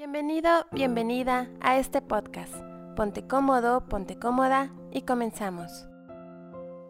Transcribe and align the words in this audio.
Bienvenido, 0.00 0.48
bienvenida 0.72 1.50
a 1.60 1.78
este 1.78 2.00
podcast. 2.00 2.54
Ponte 2.96 3.26
cómodo, 3.26 3.86
ponte 3.86 4.18
cómoda 4.18 4.74
y 4.90 5.02
comenzamos. 5.02 5.70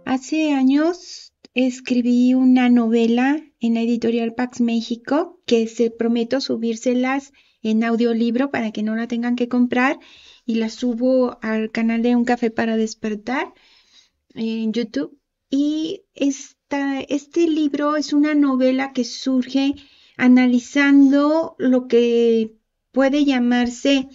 Hace 0.04 0.52
años 0.52 1.32
escribí 1.52 2.34
una 2.34 2.68
novela 2.68 3.42
en 3.58 3.74
la 3.74 3.80
editorial 3.80 4.34
Pax 4.36 4.60
México 4.60 5.40
que 5.44 5.66
se 5.66 5.90
prometo 5.90 6.40
subírselas 6.40 7.32
en 7.62 7.82
audiolibro 7.82 8.52
para 8.52 8.70
que 8.70 8.84
no 8.84 8.94
la 8.94 9.08
tengan 9.08 9.34
que 9.34 9.48
comprar 9.48 9.98
y 10.46 10.54
la 10.54 10.68
subo 10.68 11.36
al 11.42 11.72
canal 11.72 12.02
de 12.02 12.14
Un 12.14 12.24
Café 12.24 12.52
para 12.52 12.76
Despertar 12.76 13.52
en 14.34 14.72
YouTube. 14.72 15.18
Y 15.50 16.04
esta, 16.14 17.00
este 17.00 17.48
libro 17.48 17.96
es 17.96 18.12
una 18.12 18.36
novela 18.36 18.92
que 18.92 19.02
surge 19.02 19.74
analizando 20.16 21.56
lo 21.58 21.88
que 21.88 22.59
puede 22.92 23.24
llamarse 23.24 24.08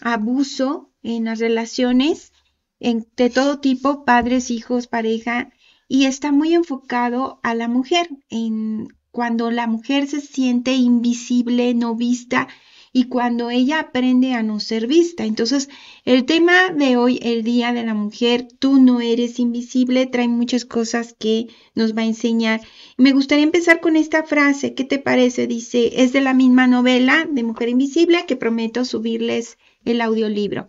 abuso 0.00 0.90
en 1.02 1.24
las 1.24 1.38
relaciones 1.38 2.32
de 2.80 3.30
todo 3.30 3.60
tipo, 3.60 4.04
padres, 4.04 4.50
hijos, 4.50 4.86
pareja, 4.86 5.52
y 5.88 6.06
está 6.06 6.32
muy 6.32 6.54
enfocado 6.54 7.40
a 7.42 7.54
la 7.54 7.68
mujer, 7.68 8.08
en 8.30 8.88
cuando 9.10 9.50
la 9.50 9.66
mujer 9.66 10.06
se 10.06 10.20
siente 10.20 10.74
invisible, 10.74 11.72
no 11.74 11.94
vista, 11.94 12.48
y 12.96 13.08
cuando 13.08 13.50
ella 13.50 13.80
aprende 13.80 14.34
a 14.34 14.44
no 14.44 14.60
ser 14.60 14.86
vista. 14.86 15.24
Entonces, 15.24 15.68
el 16.04 16.24
tema 16.24 16.68
de 16.68 16.96
hoy, 16.96 17.18
el 17.22 17.42
Día 17.42 17.72
de 17.72 17.84
la 17.84 17.92
Mujer, 17.92 18.46
tú 18.60 18.78
no 18.80 19.00
eres 19.00 19.40
invisible, 19.40 20.06
trae 20.06 20.28
muchas 20.28 20.64
cosas 20.64 21.12
que 21.18 21.48
nos 21.74 21.96
va 21.96 22.02
a 22.02 22.06
enseñar. 22.06 22.60
Me 22.96 23.10
gustaría 23.10 23.42
empezar 23.42 23.80
con 23.80 23.96
esta 23.96 24.22
frase, 24.22 24.74
¿qué 24.74 24.84
te 24.84 25.00
parece? 25.00 25.48
Dice, 25.48 26.04
es 26.04 26.12
de 26.12 26.20
la 26.20 26.34
misma 26.34 26.68
novela 26.68 27.28
de 27.28 27.42
Mujer 27.42 27.68
Invisible 27.68 28.26
que 28.28 28.36
prometo 28.36 28.84
subirles 28.84 29.58
el 29.84 30.00
audiolibro. 30.00 30.68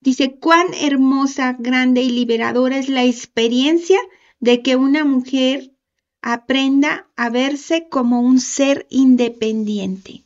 Dice, 0.00 0.36
cuán 0.38 0.66
hermosa, 0.82 1.56
grande 1.58 2.02
y 2.02 2.10
liberadora 2.10 2.76
es 2.76 2.90
la 2.90 3.04
experiencia 3.04 3.98
de 4.38 4.60
que 4.60 4.76
una 4.76 5.06
mujer 5.06 5.72
aprenda 6.20 7.08
a 7.16 7.30
verse 7.30 7.88
como 7.88 8.20
un 8.20 8.38
ser 8.38 8.86
independiente. 8.90 10.23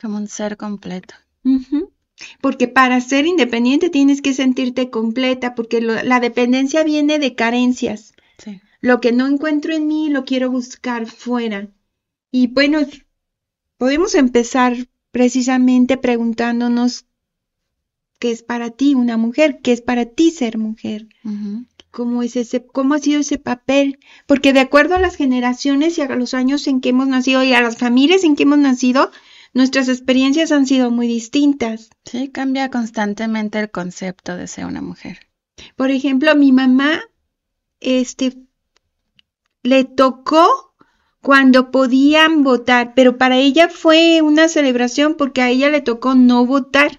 Como 0.00 0.16
un 0.16 0.28
ser 0.28 0.56
completo. 0.56 1.14
Porque 2.40 2.68
para 2.68 3.00
ser 3.00 3.26
independiente 3.26 3.90
tienes 3.90 4.22
que 4.22 4.34
sentirte 4.34 4.90
completa, 4.90 5.54
porque 5.54 5.80
la 5.80 6.20
dependencia 6.20 6.84
viene 6.84 7.18
de 7.18 7.34
carencias. 7.34 8.14
Lo 8.80 9.00
que 9.00 9.12
no 9.12 9.26
encuentro 9.26 9.74
en 9.74 9.86
mí 9.86 10.08
lo 10.08 10.24
quiero 10.24 10.50
buscar 10.50 11.06
fuera. 11.06 11.68
Y 12.30 12.46
bueno, 12.46 12.80
podemos 13.76 14.14
empezar 14.14 14.74
precisamente 15.10 15.96
preguntándonos 15.96 17.04
qué 18.18 18.30
es 18.30 18.42
para 18.42 18.70
ti 18.70 18.94
una 18.94 19.16
mujer, 19.16 19.60
qué 19.62 19.72
es 19.72 19.82
para 19.82 20.06
ti 20.06 20.30
ser 20.30 20.56
mujer. 20.56 21.08
¿Cómo, 21.90 22.22
es 22.22 22.36
ese, 22.36 22.64
¿Cómo 22.64 22.94
ha 22.94 23.00
sido 23.00 23.20
ese 23.20 23.38
papel? 23.38 23.98
Porque 24.26 24.52
de 24.52 24.60
acuerdo 24.60 24.94
a 24.94 25.00
las 25.00 25.16
generaciones 25.16 25.98
y 25.98 26.02
a 26.02 26.14
los 26.14 26.34
años 26.34 26.66
en 26.68 26.80
que 26.80 26.90
hemos 26.90 27.08
nacido 27.08 27.42
y 27.42 27.52
a 27.52 27.60
las 27.60 27.78
familias 27.78 28.22
en 28.22 28.36
que 28.36 28.44
hemos 28.44 28.58
nacido, 28.58 29.10
nuestras 29.52 29.88
experiencias 29.88 30.52
han 30.52 30.66
sido 30.66 30.90
muy 30.90 31.06
distintas. 31.06 31.90
Sí, 32.04 32.28
cambia 32.28 32.70
constantemente 32.70 33.58
el 33.58 33.70
concepto 33.70 34.36
de 34.36 34.46
ser 34.46 34.66
una 34.66 34.82
mujer. 34.82 35.18
Por 35.76 35.90
ejemplo, 35.90 36.34
mi 36.36 36.52
mamá, 36.52 37.00
este, 37.80 38.36
le 39.62 39.84
tocó 39.84 40.74
cuando 41.20 41.70
podían 41.70 42.42
votar, 42.42 42.94
pero 42.94 43.18
para 43.18 43.36
ella 43.36 43.68
fue 43.68 44.22
una 44.22 44.48
celebración 44.48 45.16
porque 45.16 45.42
a 45.42 45.50
ella 45.50 45.68
le 45.68 45.82
tocó 45.82 46.14
no 46.14 46.46
votar. 46.46 46.98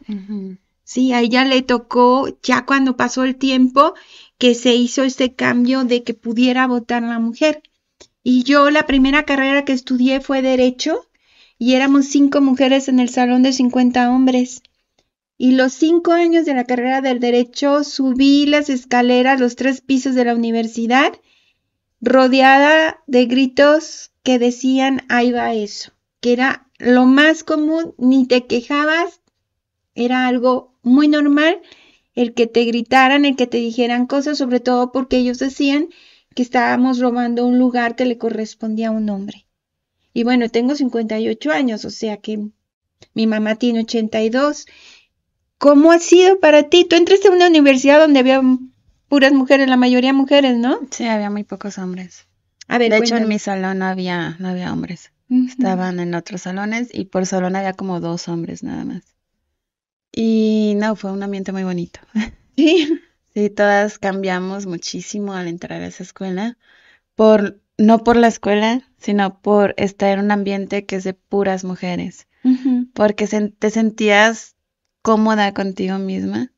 Sí, 0.83 1.13
a 1.13 1.21
ella 1.21 1.45
le 1.45 1.61
tocó 1.61 2.27
ya 2.43 2.65
cuando 2.65 2.97
pasó 2.97 3.23
el 3.23 3.35
tiempo 3.35 3.95
que 4.37 4.55
se 4.55 4.75
hizo 4.75 5.03
este 5.03 5.33
cambio 5.33 5.85
de 5.85 6.03
que 6.03 6.13
pudiera 6.13 6.67
votar 6.67 7.01
la 7.01 7.19
mujer. 7.19 7.63
Y 8.23 8.43
yo 8.43 8.69
la 8.69 8.85
primera 8.85 9.23
carrera 9.23 9.65
que 9.65 9.73
estudié 9.73 10.21
fue 10.21 10.41
derecho 10.41 11.07
y 11.61 11.75
éramos 11.75 12.07
cinco 12.07 12.41
mujeres 12.41 12.87
en 12.87 12.99
el 12.99 13.09
salón 13.09 13.43
de 13.43 13.53
50 13.53 14.09
hombres. 14.11 14.63
Y 15.37 15.51
los 15.51 15.73
cinco 15.73 16.11
años 16.11 16.43
de 16.43 16.55
la 16.55 16.63
carrera 16.63 17.01
del 17.01 17.19
derecho 17.19 17.83
subí 17.83 18.47
las 18.47 18.67
escaleras, 18.71 19.39
los 19.39 19.55
tres 19.55 19.79
pisos 19.79 20.15
de 20.15 20.25
la 20.25 20.33
universidad, 20.33 21.13
rodeada 22.01 23.03
de 23.05 23.27
gritos 23.27 24.09
que 24.23 24.39
decían, 24.39 25.03
ahí 25.07 25.31
va 25.31 25.53
eso, 25.53 25.91
que 26.19 26.33
era 26.33 26.67
lo 26.79 27.05
más 27.05 27.43
común, 27.43 27.93
ni 27.99 28.25
te 28.25 28.47
quejabas, 28.47 29.21
era 29.93 30.25
algo 30.25 30.73
muy 30.81 31.07
normal 31.07 31.61
el 32.15 32.33
que 32.33 32.47
te 32.47 32.63
gritaran, 32.63 33.23
el 33.23 33.35
que 33.35 33.45
te 33.45 33.57
dijeran 33.57 34.07
cosas, 34.07 34.39
sobre 34.39 34.61
todo 34.61 34.91
porque 34.91 35.17
ellos 35.17 35.37
decían 35.37 35.89
que 36.33 36.41
estábamos 36.41 36.97
robando 36.97 37.45
un 37.45 37.59
lugar 37.59 37.95
que 37.95 38.05
le 38.05 38.17
correspondía 38.17 38.87
a 38.87 38.91
un 38.93 39.07
hombre. 39.11 39.45
Y 40.13 40.23
bueno, 40.23 40.49
tengo 40.49 40.75
58 40.75 41.51
años, 41.51 41.85
o 41.85 41.89
sea 41.89 42.17
que 42.17 42.49
mi 43.13 43.27
mamá 43.27 43.55
tiene 43.55 43.81
82. 43.81 44.65
¿Cómo 45.57 45.91
ha 45.91 45.99
sido 45.99 46.39
para 46.39 46.63
ti? 46.63 46.85
Tú 46.85 46.95
entraste 46.95 47.27
a 47.27 47.31
una 47.31 47.47
universidad 47.47 47.99
donde 47.99 48.19
había 48.19 48.41
puras 49.07 49.33
mujeres, 49.33 49.67
la 49.67 49.77
mayoría 49.77 50.13
mujeres, 50.13 50.57
¿no? 50.57 50.79
Sí, 50.89 51.05
había 51.05 51.29
muy 51.29 51.43
pocos 51.43 51.77
hombres. 51.77 52.27
A 52.67 52.77
ver, 52.77 52.91
de 52.91 52.97
hecho, 52.97 53.17
en 53.17 53.27
mi 53.27 53.39
salón 53.39 53.79
no 53.79 53.85
había, 53.85 54.37
no 54.39 54.49
había 54.49 54.71
hombres. 54.71 55.11
Estaban 55.29 55.99
en 55.99 56.13
otros 56.13 56.41
salones 56.41 56.89
y 56.91 57.05
por 57.05 57.25
salón 57.25 57.55
había 57.55 57.73
como 57.73 58.01
dos 58.01 58.27
hombres 58.27 58.63
nada 58.63 58.83
más. 58.83 59.03
Y 60.11 60.73
no, 60.77 60.95
fue 60.95 61.11
un 61.11 61.23
ambiente 61.23 61.51
muy 61.51 61.63
bonito. 61.63 61.99
Sí. 62.57 62.99
Sí, 63.33 63.49
todas 63.49 63.97
cambiamos 63.97 64.65
muchísimo 64.65 65.33
al 65.33 65.47
entrar 65.47 65.81
a 65.81 65.87
esa 65.87 66.03
escuela. 66.03 66.57
Por 67.15 67.61
no 67.77 68.03
por 68.03 68.17
la 68.17 68.27
escuela, 68.27 68.83
sino 69.01 69.41
por 69.41 69.73
estar 69.77 70.09
en 70.17 70.25
un 70.25 70.31
ambiente 70.31 70.85
que 70.85 70.95
es 70.97 71.03
de 71.03 71.13
puras 71.13 71.63
mujeres, 71.63 72.27
porque 72.93 73.27
te 73.27 73.69
sentías 73.69 74.55
cómoda 75.01 75.53
contigo 75.53 75.97
misma, 75.97 76.51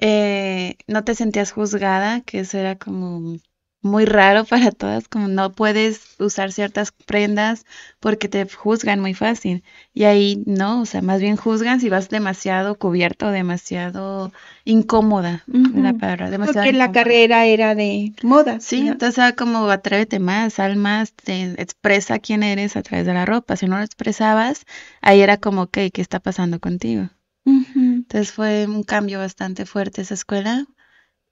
eh, 0.00 0.76
no 0.86 1.04
te 1.04 1.14
sentías 1.14 1.52
juzgada, 1.52 2.20
que 2.22 2.40
eso 2.40 2.58
era 2.58 2.76
como 2.78 3.36
muy 3.82 4.04
raro 4.04 4.44
para 4.44 4.70
todas, 4.72 5.08
como 5.08 5.28
no 5.28 5.52
puedes 5.52 6.16
usar 6.18 6.52
ciertas 6.52 6.92
prendas 6.92 7.64
porque 7.98 8.28
te 8.28 8.46
juzgan 8.46 9.00
muy 9.00 9.14
fácil. 9.14 9.64
Y 9.94 10.04
ahí 10.04 10.42
no, 10.46 10.82
o 10.82 10.86
sea, 10.86 11.02
más 11.02 11.20
bien 11.20 11.36
juzgan 11.36 11.80
si 11.80 11.88
vas 11.88 12.08
demasiado 12.08 12.76
cubierto, 12.76 13.30
demasiado 13.30 14.32
incómoda, 14.64 15.44
la 15.46 15.94
palabra, 15.94 16.30
demasiado 16.30 16.64
Porque 16.64 16.72
la 16.76 16.92
carrera 16.92 17.46
era 17.46 17.74
de 17.74 18.12
moda. 18.22 18.60
Sí, 18.60 18.86
entonces 18.88 19.34
como 19.36 19.68
atrévete 19.70 20.18
más, 20.18 20.54
sal 20.54 20.76
más, 20.76 21.12
te 21.14 21.60
expresa 21.60 22.18
quién 22.18 22.42
eres 22.42 22.76
a 22.76 22.82
través 22.82 23.06
de 23.06 23.14
la 23.14 23.24
ropa. 23.24 23.56
Si 23.56 23.66
no 23.66 23.78
lo 23.78 23.84
expresabas, 23.84 24.66
ahí 25.00 25.20
era 25.20 25.38
como, 25.38 25.62
ok, 25.62 25.78
¿qué 25.92 26.02
está 26.02 26.20
pasando 26.20 26.60
contigo? 26.60 27.08
Entonces 27.44 28.32
fue 28.32 28.66
un 28.66 28.82
cambio 28.82 29.18
bastante 29.18 29.64
fuerte 29.64 30.02
esa 30.02 30.14
escuela 30.14 30.66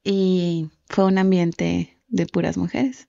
y 0.03 0.71
fue 0.89 1.05
un 1.05 1.19
ambiente 1.19 1.98
de 2.09 2.27
puras 2.27 2.57
mujeres. 2.57 3.09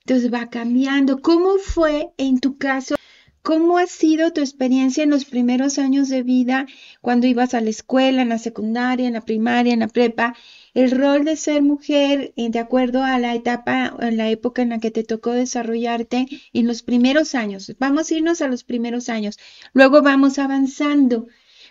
Entonces 0.00 0.32
va 0.32 0.50
cambiando. 0.50 1.20
¿Cómo 1.20 1.58
fue 1.58 2.10
en 2.16 2.40
tu 2.40 2.58
caso? 2.58 2.96
¿Cómo 3.42 3.78
ha 3.78 3.86
sido 3.86 4.32
tu 4.32 4.42
experiencia 4.42 5.02
en 5.02 5.08
los 5.08 5.24
primeros 5.24 5.78
años 5.78 6.10
de 6.10 6.22
vida 6.22 6.66
cuando 7.00 7.26
ibas 7.26 7.54
a 7.54 7.62
la 7.62 7.70
escuela, 7.70 8.20
en 8.20 8.28
la 8.28 8.38
secundaria, 8.38 9.06
en 9.06 9.14
la 9.14 9.22
primaria, 9.22 9.72
en 9.72 9.80
la 9.80 9.88
prepa? 9.88 10.34
El 10.74 10.90
rol 10.90 11.24
de 11.24 11.36
ser 11.36 11.62
mujer 11.62 12.34
de 12.36 12.58
acuerdo 12.58 13.02
a 13.02 13.18
la 13.18 13.34
etapa, 13.34 13.96
en 13.98 14.18
la 14.18 14.28
época 14.28 14.60
en 14.60 14.68
la 14.68 14.78
que 14.78 14.90
te 14.90 15.04
tocó 15.04 15.32
desarrollarte 15.32 16.26
en 16.52 16.66
los 16.66 16.82
primeros 16.82 17.34
años. 17.34 17.74
Vamos 17.78 18.10
a 18.10 18.14
irnos 18.14 18.42
a 18.42 18.48
los 18.48 18.62
primeros 18.62 19.08
años. 19.08 19.38
Luego 19.72 20.02
vamos 20.02 20.38
avanzando. 20.38 21.26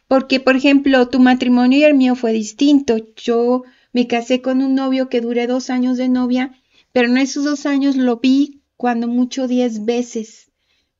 Porque, 0.07 0.39
por 0.39 0.55
ejemplo, 0.55 1.07
tu 1.07 1.19
matrimonio 1.19 1.77
y 1.77 1.83
el 1.83 1.93
mío 1.93 2.15
fue 2.15 2.33
distinto. 2.33 2.97
Yo 3.15 3.61
me 3.93 4.07
casé 4.07 4.41
con 4.41 4.63
un 4.63 4.73
novio 4.73 5.07
que 5.07 5.21
duré 5.21 5.45
dos 5.45 5.69
años 5.69 5.97
de 5.97 6.09
novia 6.09 6.58
pero 6.91 7.07
en 7.07 7.17
esos 7.17 7.43
dos 7.43 7.65
años 7.65 7.95
lo 7.95 8.17
vi 8.17 8.61
cuando 8.77 9.07
mucho 9.07 9.47
diez 9.47 9.85
veces, 9.85 10.51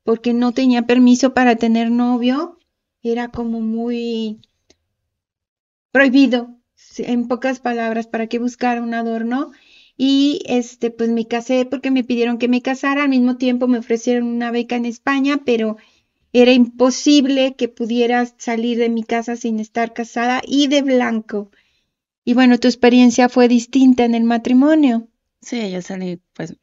porque 0.04 0.32
no 0.32 0.52
tenía 0.52 0.82
permiso 0.82 1.34
para 1.34 1.56
tener 1.56 1.90
novio, 1.90 2.58
era 3.02 3.28
como 3.28 3.60
muy 3.60 4.40
prohibido, 5.92 6.56
en 6.98 7.28
pocas 7.28 7.60
palabras, 7.60 8.06
para 8.06 8.26
que 8.26 8.38
buscar 8.38 8.80
un 8.80 8.94
adorno. 8.94 9.50
Y 9.96 10.42
este, 10.46 10.90
pues 10.90 11.10
me 11.10 11.26
casé 11.26 11.66
porque 11.66 11.90
me 11.90 12.04
pidieron 12.04 12.38
que 12.38 12.48
me 12.48 12.62
casara, 12.62 13.02
al 13.04 13.10
mismo 13.10 13.36
tiempo 13.36 13.68
me 13.68 13.78
ofrecieron 13.78 14.28
una 14.28 14.50
beca 14.50 14.76
en 14.76 14.86
España, 14.86 15.42
pero 15.44 15.76
era 16.32 16.52
imposible 16.52 17.54
que 17.54 17.68
pudiera 17.68 18.24
salir 18.38 18.78
de 18.78 18.88
mi 18.88 19.02
casa 19.02 19.36
sin 19.36 19.60
estar 19.60 19.92
casada 19.92 20.40
y 20.46 20.68
de 20.68 20.82
blanco. 20.82 21.50
Y 22.24 22.34
bueno, 22.34 22.58
tu 22.58 22.68
experiencia 22.68 23.28
fue 23.28 23.48
distinta 23.48 24.04
en 24.04 24.14
el 24.14 24.24
matrimonio. 24.24 25.09
Sí, 25.42 25.70
yo 25.70 25.82
salí 25.82 26.20
pues 26.34 26.56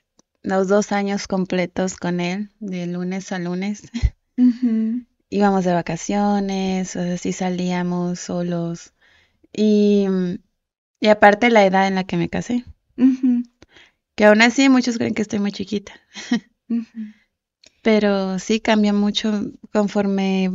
los 0.44 0.68
dos 0.68 0.92
años 0.92 1.28
completos 1.28 1.98
con 1.98 2.20
él, 2.20 2.50
de 2.60 2.88
lunes 2.88 3.32
a 3.32 3.40
lunes. 3.40 3.84
íbamos 5.30 5.66
de 5.66 5.74
vacaciones, 5.74 6.96
o 6.96 7.04
sea, 7.04 7.18
sí 7.18 7.34
salíamos 7.34 8.20
solos. 8.20 8.94
Y, 9.54 10.06
y 11.00 11.08
aparte 11.08 11.50
la 11.50 11.66
edad 11.66 11.88
en 11.88 11.96
la 11.96 12.04
que 12.04 12.18
me 12.18 12.30
casé. 12.30 12.66
Que 14.16 14.26
aún 14.26 14.42
así 14.42 14.70
muchos 14.70 14.98
creen 14.98 15.14
que 15.14 15.22
estoy 15.22 15.40
muy 15.40 15.52
chiquita. 15.52 15.94
Pero 17.82 18.40
sí 18.40 18.60
cambia 18.60 18.94
mucho 18.94 19.52
conforme 19.72 20.52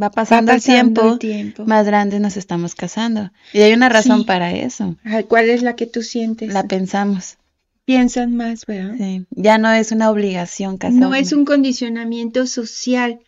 va 0.00 0.10
pasando, 0.10 0.52
el, 0.52 0.62
tiempo, 0.62 1.64
más 1.66 1.86
grandes 1.86 2.20
nos 2.20 2.36
estamos 2.36 2.74
casando. 2.74 3.30
Y 3.52 3.60
hay 3.60 3.72
una 3.72 3.88
razón 3.88 4.24
para 4.24 4.52
eso. 4.52 4.96
¿Cuál 5.28 5.50
es 5.50 5.62
la 5.62 5.76
que 5.76 5.86
tú 5.86 6.02
sientes? 6.02 6.52
La 6.52 6.64
pensamos. 6.64 7.38
Piensan 7.84 8.34
más, 8.36 8.64
¿verdad? 8.66 8.94
Sí. 8.96 9.26
Ya 9.30 9.58
no 9.58 9.70
es 9.70 9.92
una 9.92 10.10
obligación 10.10 10.78
casarme. 10.78 11.00
No 11.00 11.14
es 11.14 11.32
un 11.32 11.44
condicionamiento 11.44 12.46
social. 12.46 13.20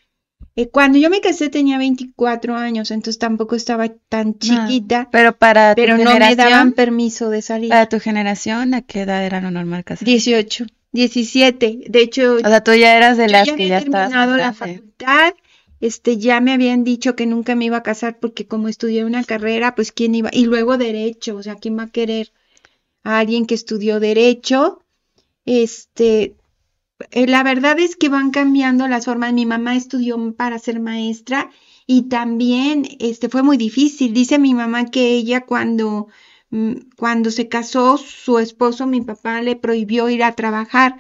Eh, 0.55 0.69
cuando 0.69 0.99
yo 0.99 1.11
me 1.11 1.21
casé 1.21 1.51
tenía 1.51 1.77
24 1.77 2.57
años, 2.57 2.91
entonces 2.91 3.19
tampoco 3.19 3.57
estaba 3.57 3.89
tan 4.09 4.39
chiquita. 4.39 5.09
pero 5.13 5.37
para 5.37 5.75
pero 5.75 5.99
no 5.99 6.19
me 6.19 6.35
daban 6.35 6.73
permiso 6.73 7.29
de 7.29 7.43
salir. 7.43 7.69
Para 7.69 7.89
tu 7.89 8.01
generación, 8.01 8.73
¿a 8.73 8.81
qué 8.81 9.03
edad 9.03 9.25
era 9.25 9.43
lo 9.43 9.51
normal 9.51 9.85
casar? 9.85 10.07
18, 10.07 10.67
17. 10.93 11.85
De 11.89 12.01
hecho, 12.01 12.37
o 12.37 12.49
sea, 12.49 12.65
tú 12.65 12.73
ya 12.73 12.97
eras 12.97 13.19
de 13.19 13.29
las 13.29 13.47
ya 13.47 13.57
que 13.57 13.69
ya 13.69 13.79
estabas 13.79 14.09
terminado 14.09 14.37
la 14.39 14.55
facultad. 14.55 15.35
Este, 15.79 16.17
ya 16.17 16.41
me 16.41 16.53
habían 16.53 16.85
dicho 16.85 17.17
que 17.17 17.27
nunca 17.27 17.55
me 17.55 17.67
iba 17.67 17.77
a 17.77 17.83
casar 17.83 18.19
porque 18.19 18.47
como 18.47 18.69
estudié 18.69 19.05
una 19.05 19.25
carrera, 19.25 19.75
pues 19.75 19.93
quién 19.93 20.15
iba, 20.15 20.31
y 20.33 20.47
luego 20.47 20.79
derecho, 20.79 21.37
o 21.37 21.43
sea, 21.43 21.57
quién 21.57 21.79
va 21.79 21.85
a 21.85 21.91
querer 21.91 22.33
a 23.07 23.21
alguien 23.21 23.47
que 23.47 23.55
estudió 23.55 24.01
derecho. 24.01 24.83
Este, 25.45 26.37
eh, 27.13 27.27
la 27.27 27.43
verdad 27.45 27.79
es 27.79 27.97
que 27.97 28.09
van 28.09 28.31
cambiando 28.31 28.89
las 28.89 29.05
formas. 29.05 29.33
Mi 29.33 29.47
mamá 29.47 29.77
estudió 29.77 30.35
para 30.35 30.59
ser 30.59 30.81
maestra 30.81 31.51
y 31.87 32.09
también 32.09 32.87
este, 32.99 33.29
fue 33.29 33.43
muy 33.45 33.57
difícil. 33.57 34.13
Dice 34.13 34.39
mi 34.39 34.55
mamá 34.55 34.87
que 34.87 35.15
ella 35.15 35.47
cuando, 35.47 36.09
mm, 36.51 36.73
cuando 36.97 37.31
se 37.31 37.49
casó, 37.49 37.97
su 37.97 38.39
esposo, 38.41 38.87
mi 38.87 39.01
papá, 39.03 39.41
le 39.41 39.57
prohibió 39.57 40.09
ir 40.11 40.25
a 40.25 40.35
trabajar 40.35 40.97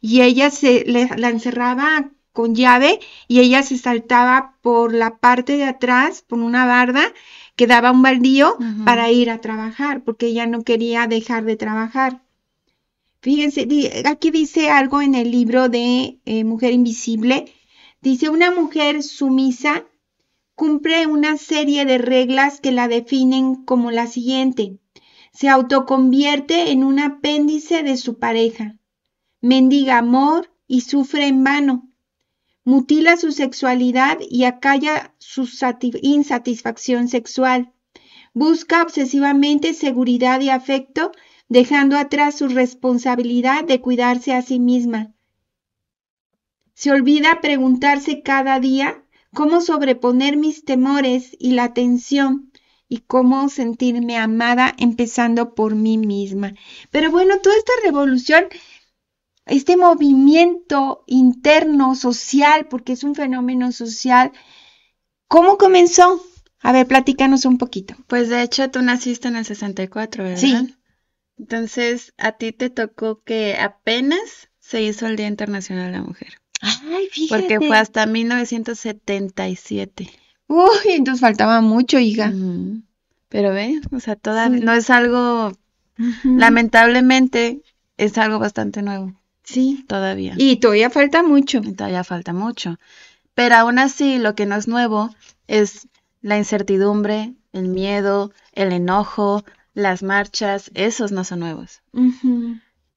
y 0.00 0.22
ella 0.22 0.50
se 0.50 0.84
la 0.86 1.28
encerraba 1.28 2.12
con 2.38 2.54
llave 2.54 3.00
y 3.26 3.40
ella 3.40 3.64
se 3.64 3.76
saltaba 3.76 4.54
por 4.62 4.94
la 4.94 5.18
parte 5.18 5.56
de 5.56 5.64
atrás, 5.64 6.22
por 6.22 6.38
una 6.38 6.66
barda 6.66 7.12
que 7.56 7.66
daba 7.66 7.90
un 7.90 8.00
baldío 8.00 8.56
para 8.84 9.10
ir 9.10 9.28
a 9.28 9.40
trabajar, 9.40 10.04
porque 10.04 10.26
ella 10.26 10.46
no 10.46 10.62
quería 10.62 11.08
dejar 11.08 11.44
de 11.44 11.56
trabajar. 11.56 12.22
Fíjense, 13.22 13.66
aquí 14.04 14.30
dice 14.30 14.70
algo 14.70 15.02
en 15.02 15.16
el 15.16 15.32
libro 15.32 15.68
de 15.68 16.20
eh, 16.26 16.44
Mujer 16.44 16.72
Invisible. 16.72 17.52
Dice, 18.02 18.28
una 18.28 18.52
mujer 18.52 19.02
sumisa 19.02 19.84
cumple 20.54 21.08
una 21.08 21.38
serie 21.38 21.86
de 21.86 21.98
reglas 21.98 22.60
que 22.60 22.70
la 22.70 22.86
definen 22.86 23.64
como 23.64 23.90
la 23.90 24.06
siguiente. 24.06 24.78
Se 25.32 25.48
autoconvierte 25.48 26.70
en 26.70 26.84
un 26.84 27.00
apéndice 27.00 27.82
de 27.82 27.96
su 27.96 28.20
pareja, 28.20 28.76
mendiga 29.40 29.98
amor 29.98 30.52
y 30.68 30.82
sufre 30.82 31.26
en 31.26 31.42
vano, 31.42 31.87
mutila 32.68 33.16
su 33.16 33.32
sexualidad 33.32 34.18
y 34.28 34.44
acalla 34.44 35.14
su 35.16 35.48
insatisfacción 36.02 37.08
sexual, 37.08 37.72
busca 38.34 38.82
obsesivamente 38.82 39.72
seguridad 39.72 40.42
y 40.42 40.50
afecto 40.50 41.12
dejando 41.48 41.96
atrás 41.96 42.36
su 42.36 42.48
responsabilidad 42.48 43.64
de 43.64 43.80
cuidarse 43.80 44.34
a 44.34 44.42
sí 44.42 44.60
misma. 44.60 45.14
Se 46.74 46.90
olvida 46.90 47.40
preguntarse 47.40 48.20
cada 48.20 48.60
día 48.60 49.02
cómo 49.32 49.62
sobreponer 49.62 50.36
mis 50.36 50.66
temores 50.66 51.34
y 51.38 51.52
la 51.52 51.72
tensión 51.72 52.52
y 52.86 52.98
cómo 52.98 53.48
sentirme 53.48 54.18
amada 54.18 54.74
empezando 54.76 55.54
por 55.54 55.74
mí 55.74 55.96
misma. 55.96 56.52
Pero 56.90 57.10
bueno, 57.10 57.38
toda 57.38 57.56
esta 57.56 57.72
revolución, 57.82 58.44
este 59.48 59.76
movimiento 59.76 61.04
interno 61.06 61.94
social, 61.94 62.66
porque 62.68 62.92
es 62.92 63.04
un 63.04 63.14
fenómeno 63.14 63.72
social, 63.72 64.32
¿cómo 65.26 65.58
comenzó? 65.58 66.22
A 66.60 66.72
ver, 66.72 66.86
platícanos 66.86 67.44
un 67.44 67.58
poquito. 67.58 67.94
Pues 68.06 68.28
de 68.28 68.42
hecho 68.42 68.70
tú 68.70 68.82
naciste 68.82 69.28
en 69.28 69.36
el 69.36 69.44
64, 69.44 70.24
¿verdad? 70.24 70.38
Sí. 70.38 70.74
Entonces, 71.38 72.12
a 72.18 72.32
ti 72.32 72.52
te 72.52 72.68
tocó 72.68 73.22
que 73.22 73.56
apenas 73.56 74.48
se 74.58 74.82
hizo 74.82 75.06
el 75.06 75.16
Día 75.16 75.28
Internacional 75.28 75.92
de 75.92 75.98
la 75.98 76.02
Mujer. 76.02 76.40
Ay, 76.60 77.08
fíjate. 77.12 77.42
Porque 77.42 77.60
fue 77.64 77.76
hasta 77.76 78.06
1977. 78.06 80.10
Uy, 80.48 80.68
entonces 80.86 81.20
faltaba 81.20 81.60
mucho, 81.60 82.00
hija. 82.00 82.32
Pero 83.28 83.52
ve, 83.52 83.80
o 83.92 84.00
sea, 84.00 84.16
todavía 84.16 84.60
no 84.60 84.72
es 84.72 84.90
algo, 84.90 85.52
lamentablemente, 86.24 87.62
es 87.96 88.18
algo 88.18 88.38
bastante 88.38 88.82
nuevo. 88.82 89.14
Sí. 89.48 89.84
Todavía. 89.88 90.34
Y 90.36 90.56
todavía 90.56 90.90
falta 90.90 91.22
mucho. 91.22 91.60
Y 91.64 91.72
todavía 91.72 92.04
falta 92.04 92.34
mucho. 92.34 92.78
Pero 93.34 93.54
aún 93.56 93.78
así, 93.78 94.18
lo 94.18 94.34
que 94.34 94.44
no 94.44 94.56
es 94.56 94.68
nuevo 94.68 95.14
es 95.46 95.88
la 96.20 96.36
incertidumbre, 96.36 97.32
el 97.52 97.68
miedo, 97.68 98.32
el 98.52 98.72
enojo, 98.72 99.44
las 99.72 100.02
marchas, 100.02 100.70
esos 100.74 101.12
no 101.12 101.24
son 101.24 101.40
nuevos. 101.40 101.80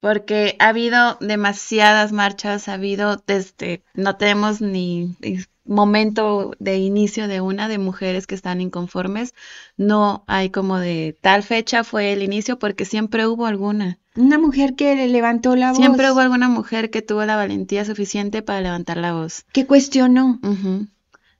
Porque 0.00 0.56
ha 0.58 0.68
habido 0.68 1.16
demasiadas 1.20 2.12
marchas, 2.12 2.68
ha 2.68 2.74
habido 2.74 3.22
desde, 3.26 3.82
no 3.94 4.16
tenemos 4.16 4.60
ni 4.60 5.16
momento 5.64 6.52
de 6.58 6.78
inicio 6.78 7.28
de 7.28 7.40
una 7.40 7.68
de 7.68 7.78
mujeres 7.78 8.26
que 8.26 8.34
están 8.34 8.60
inconformes, 8.60 9.34
no 9.76 10.24
hay 10.26 10.50
como 10.50 10.78
de 10.78 11.16
tal 11.20 11.42
fecha 11.42 11.84
fue 11.84 12.12
el 12.12 12.22
inicio 12.22 12.58
porque 12.58 12.84
siempre 12.84 13.26
hubo 13.26 13.46
alguna. 13.46 13.98
Una 14.14 14.38
mujer 14.38 14.74
que 14.74 14.94
le 14.94 15.08
levantó 15.08 15.56
la 15.56 15.70
voz. 15.70 15.78
Siempre 15.78 16.10
hubo 16.10 16.20
alguna 16.20 16.48
mujer 16.48 16.90
que 16.90 17.02
tuvo 17.02 17.24
la 17.24 17.36
valentía 17.36 17.84
suficiente 17.84 18.42
para 18.42 18.60
levantar 18.60 18.98
la 18.98 19.14
voz. 19.14 19.44
Que 19.52 19.66
cuestionó. 19.66 20.38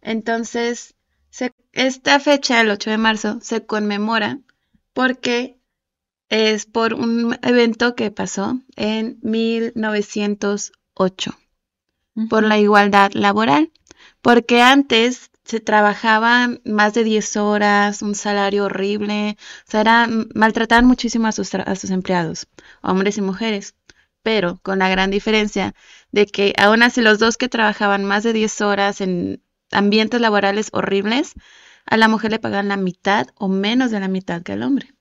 Entonces, 0.01 0.95
esta 1.73 2.21
fecha, 2.21 2.61
el 2.61 2.71
8 2.71 2.91
de 2.91 2.99
marzo, 2.99 3.39
se 3.41 3.67
conmemora 3.67 4.39
porque 4.93 5.59
es 6.29 6.67
por 6.67 6.95
un 6.95 7.39
evento 7.43 7.95
que 7.95 8.11
pasó 8.11 8.61
en 8.77 9.19
1908, 9.23 11.35
por 12.29 12.45
la 12.45 12.59
igualdad 12.59 13.13
laboral, 13.15 13.73
porque 14.21 14.63
antes 14.63 15.31
se 15.45 15.61
trabajaban 15.61 16.61
más 16.65 16.95
de 16.95 17.05
10 17.05 17.37
horas, 17.37 18.03
un 18.03 18.15
salario 18.15 18.65
horrible, 18.67 19.37
o 19.67 19.71
sea, 19.71 19.81
era, 19.81 20.09
maltrataban 20.35 20.87
muchísimo 20.87 21.27
a 21.27 21.33
sus, 21.33 21.55
a 21.55 21.75
sus 21.77 21.91
empleados, 21.91 22.49
hombres 22.83 23.19
y 23.19 23.23
mujeres, 23.23 23.75
pero 24.23 24.61
con 24.63 24.79
la 24.79 24.89
gran 24.89 25.11
diferencia 25.11 25.75
de 26.13 26.27
que 26.27 26.55
aún 26.59 26.83
así 26.83 27.03
los 27.03 27.19
dos 27.19 27.37
que 27.37 27.49
trabajaban 27.49 28.05
más 28.05 28.23
de 28.23 28.33
10 28.33 28.61
horas 28.61 29.01
en 29.01 29.43
ambientes 29.73 30.21
laborales 30.21 30.69
horribles, 30.73 31.35
a 31.87 31.97
la 31.97 32.09
mujer 32.09 32.31
le 32.31 32.39
pagaban 32.39 32.69
la 32.69 32.77
mitad 32.77 33.27
o 33.35 33.49
menos 33.49 33.91
de 33.91 34.01
la 34.01 34.09
mitad 34.09 34.43
que 34.43 34.53
al 34.53 34.63
hombre. 34.63 34.95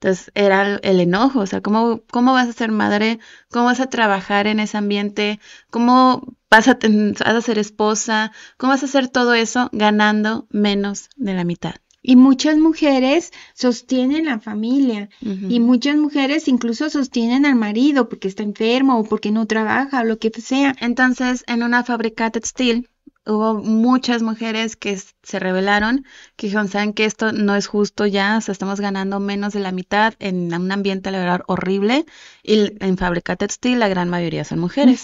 Entonces 0.00 0.30
era 0.34 0.76
el 0.76 1.00
enojo, 1.00 1.40
o 1.40 1.46
sea, 1.46 1.60
¿cómo, 1.60 2.02
¿cómo 2.10 2.32
vas 2.32 2.48
a 2.48 2.52
ser 2.52 2.70
madre? 2.70 3.18
¿Cómo 3.50 3.64
vas 3.64 3.80
a 3.80 3.90
trabajar 3.90 4.46
en 4.46 4.60
ese 4.60 4.76
ambiente? 4.76 5.40
¿Cómo 5.70 6.36
vas 6.48 6.68
a, 6.68 6.78
vas 6.80 7.20
a 7.22 7.40
ser 7.40 7.58
esposa? 7.58 8.30
¿Cómo 8.58 8.72
vas 8.72 8.82
a 8.84 8.86
hacer 8.86 9.08
todo 9.08 9.34
eso 9.34 9.68
ganando 9.72 10.46
menos 10.50 11.10
de 11.16 11.34
la 11.34 11.42
mitad? 11.44 11.74
Y 12.00 12.14
muchas 12.14 12.58
mujeres 12.58 13.32
sostienen 13.54 14.26
la 14.26 14.38
familia 14.38 15.10
y 15.20 15.58
muchas 15.58 15.96
mujeres 15.96 16.46
incluso 16.46 16.88
sostienen 16.90 17.44
al 17.44 17.56
marido 17.56 18.08
porque 18.08 18.28
está 18.28 18.44
enfermo 18.44 19.00
o 19.00 19.04
porque 19.04 19.32
no 19.32 19.46
trabaja 19.46 20.02
o 20.02 20.04
lo 20.04 20.18
que 20.18 20.30
sea. 20.30 20.76
Entonces, 20.80 21.42
en 21.48 21.64
una 21.64 21.82
fábrica 21.82 22.30
textil, 22.30 22.88
hubo 23.28 23.54
muchas 23.54 24.22
mujeres 24.22 24.74
que 24.76 24.98
se 25.22 25.38
rebelaron, 25.38 26.04
que 26.36 26.46
dijeron, 26.46 26.68
saben 26.68 26.94
que 26.94 27.04
esto 27.04 27.32
no 27.32 27.54
es 27.54 27.66
justo 27.66 28.06
ya, 28.06 28.38
o 28.38 28.40
sea, 28.40 28.52
estamos 28.52 28.80
ganando 28.80 29.20
menos 29.20 29.52
de 29.52 29.60
la 29.60 29.70
mitad 29.72 30.14
en 30.18 30.52
un 30.54 30.72
ambiente 30.72 31.10
laboral 31.10 31.42
horrible 31.46 32.06
y 32.42 32.72
en 32.82 32.96
fábrica 32.96 33.36
textil 33.36 33.78
la 33.78 33.88
gran 33.88 34.08
mayoría 34.08 34.44
son 34.44 34.58
mujeres. 34.60 35.02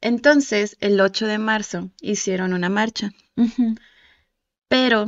Entonces, 0.00 0.76
el 0.80 1.00
8 1.00 1.26
de 1.26 1.38
marzo 1.38 1.90
hicieron 2.00 2.52
una 2.52 2.68
marcha, 2.68 3.12
pero 4.68 5.06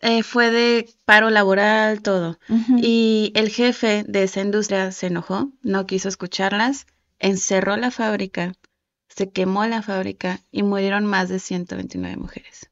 eh, 0.00 0.22
fue 0.22 0.50
de 0.50 0.88
paro 1.04 1.30
laboral, 1.30 2.02
todo. 2.02 2.38
Y 2.76 3.32
el 3.34 3.50
jefe 3.50 4.04
de 4.06 4.22
esa 4.24 4.40
industria 4.40 4.92
se 4.92 5.06
enojó, 5.08 5.50
no 5.62 5.86
quiso 5.86 6.08
escucharlas, 6.08 6.86
encerró 7.18 7.76
la 7.76 7.90
fábrica 7.90 8.52
se 9.16 9.30
quemó 9.30 9.64
la 9.66 9.82
fábrica 9.82 10.40
y 10.52 10.62
murieron 10.62 11.06
más 11.06 11.28
de 11.28 11.38
129 11.38 12.16
mujeres. 12.16 12.70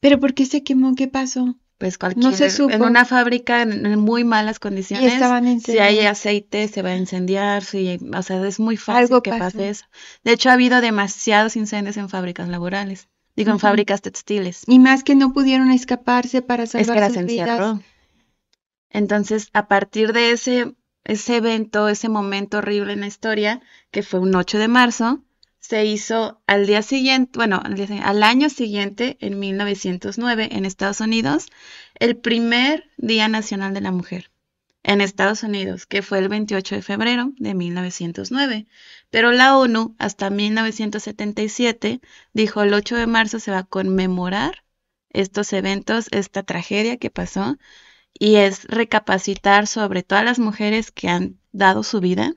¿Pero 0.00 0.20
por 0.20 0.34
qué 0.34 0.46
se 0.46 0.62
quemó? 0.62 0.94
¿Qué 0.94 1.08
pasó? 1.08 1.56
Pues 1.78 1.98
cualquier, 1.98 2.24
no 2.24 2.32
se 2.32 2.48
supo. 2.50 2.72
en 2.72 2.82
una 2.82 3.04
fábrica 3.04 3.60
en 3.60 3.98
muy 3.98 4.24
malas 4.24 4.58
condiciones, 4.58 5.12
estaban 5.12 5.60
si 5.60 5.78
hay 5.78 6.00
aceite 6.00 6.68
se 6.68 6.80
va 6.80 6.90
a 6.90 6.96
incendiar, 6.96 7.62
si, 7.64 7.98
o 8.16 8.22
sea, 8.22 8.46
es 8.46 8.58
muy 8.58 8.78
fácil 8.78 9.20
que 9.22 9.30
pase 9.30 9.68
eso. 9.68 9.84
De 10.24 10.32
hecho, 10.32 10.48
ha 10.48 10.54
habido 10.54 10.80
demasiados 10.80 11.54
incendios 11.54 11.98
en 11.98 12.08
fábricas 12.08 12.48
laborales, 12.48 13.08
digo, 13.34 13.50
en 13.50 13.58
fábricas 13.58 14.00
textiles. 14.00 14.62
Y 14.66 14.78
más 14.78 15.04
que 15.04 15.16
no 15.16 15.34
pudieron 15.34 15.70
escaparse 15.70 16.40
para 16.40 16.66
salvar 16.66 16.96
es 16.96 17.08
que 17.08 17.20
sus 17.20 17.26
vidas. 17.26 17.80
Entonces, 18.88 19.50
a 19.52 19.68
partir 19.68 20.14
de 20.14 20.30
ese, 20.30 20.74
ese 21.04 21.36
evento, 21.36 21.88
ese 21.88 22.08
momento 22.08 22.58
horrible 22.58 22.94
en 22.94 23.00
la 23.00 23.06
historia, 23.06 23.60
que 23.90 24.02
fue 24.02 24.20
un 24.20 24.34
8 24.34 24.56
de 24.58 24.68
marzo, 24.68 25.22
se 25.66 25.84
hizo 25.84 26.40
al 26.46 26.66
día 26.66 26.80
siguiente, 26.80 27.32
bueno, 27.34 27.60
al, 27.60 28.22
año 28.22 28.48
siguiente, 28.50 29.16
en 29.20 29.40
1909, 29.40 30.50
en 30.52 30.64
Estados 30.64 31.00
Unidos, 31.00 31.46
el 31.96 32.16
primer 32.16 32.88
Día 32.96 33.26
Nacional 33.26 33.74
de 33.74 33.80
la 33.80 33.90
Mujer 33.90 34.30
en 34.84 35.00
Estados 35.00 35.42
Unidos, 35.42 35.84
que 35.86 36.02
fue 36.02 36.20
el 36.20 36.28
28 36.28 36.76
de 36.76 36.82
febrero 36.82 37.32
de 37.38 37.54
1909. 37.54 38.68
Pero 39.10 39.32
la 39.32 39.58
ONU, 39.58 39.96
hasta 39.98 40.30
1977, 40.30 42.00
dijo 42.32 42.62
el 42.62 42.72
8 42.72 42.94
de 42.94 43.06
marzo 43.08 43.40
se 43.40 43.50
va 43.50 43.58
a 43.58 43.64
conmemorar 43.64 44.62
estos 45.10 45.52
eventos, 45.52 46.06
esta 46.12 46.44
tragedia 46.44 46.96
que 46.96 47.10
pasó, 47.10 47.58
y 48.16 48.36
es 48.36 48.66
recapacitar 48.66 49.66
sobre 49.66 50.04
todas 50.04 50.24
las 50.24 50.38
mujeres 50.38 50.92
que 50.92 51.08
han 51.08 51.40
dado 51.50 51.82
su 51.82 52.00
vida 52.00 52.36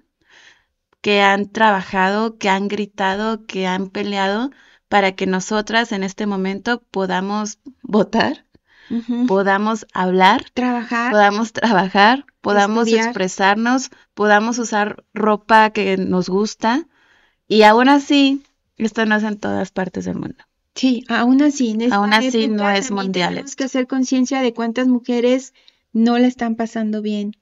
que 1.01 1.21
han 1.21 1.49
trabajado, 1.49 2.37
que 2.37 2.49
han 2.49 2.67
gritado, 2.67 3.45
que 3.45 3.67
han 3.67 3.89
peleado 3.89 4.51
para 4.87 5.13
que 5.13 5.27
nosotras 5.27 5.91
en 5.91 6.03
este 6.03 6.25
momento 6.25 6.81
podamos 6.91 7.59
votar, 7.83 8.45
podamos 9.27 9.85
hablar, 9.93 10.45
trabajar, 10.53 11.11
podamos 11.11 11.53
trabajar, 11.53 12.25
podamos 12.41 12.87
expresarnos, 12.87 13.91
podamos 14.13 14.59
usar 14.59 15.03
ropa 15.13 15.69
que 15.69 15.97
nos 15.97 16.27
gusta 16.27 16.87
y 17.47 17.63
aún 17.63 17.87
así 17.89 18.43
esto 18.77 19.05
no 19.05 19.15
es 19.15 19.23
en 19.23 19.37
todas 19.37 19.71
partes 19.71 20.05
del 20.05 20.15
mundo. 20.15 20.43
Sí, 20.75 21.03
aún 21.09 21.41
así, 21.41 21.77
aún 21.91 22.13
así 22.13 22.47
no 22.47 22.69
es 22.69 22.91
mundial. 22.91 23.33
Tenemos 23.33 23.55
que 23.55 23.65
hacer 23.65 23.87
conciencia 23.87 24.41
de 24.41 24.53
cuántas 24.53 24.87
mujeres 24.87 25.53
no 25.91 26.17
la 26.17 26.27
están 26.27 26.55
pasando 26.55 27.01
bien. 27.01 27.35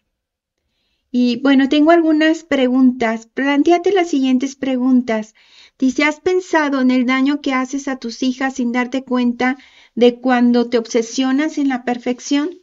Y 1.11 1.37
bueno, 1.37 1.69
tengo 1.69 1.91
algunas 1.91 2.43
preguntas. 2.43 3.27
Planteate 3.27 3.91
las 3.91 4.09
siguientes 4.09 4.55
preguntas. 4.55 5.35
Dice, 5.79 6.03
¿has 6.03 6.19
pensado 6.19 6.81
en 6.81 6.91
el 6.91 7.05
daño 7.05 7.41
que 7.41 7.53
haces 7.53 7.87
a 7.87 7.97
tus 7.97 8.23
hijas 8.23 8.55
sin 8.55 8.71
darte 8.71 9.03
cuenta 9.03 9.57
de 9.95 10.19
cuando 10.19 10.69
te 10.69 10.77
obsesionas 10.77 11.57
en 11.57 11.69
la 11.69 11.83
perfección? 11.83 12.61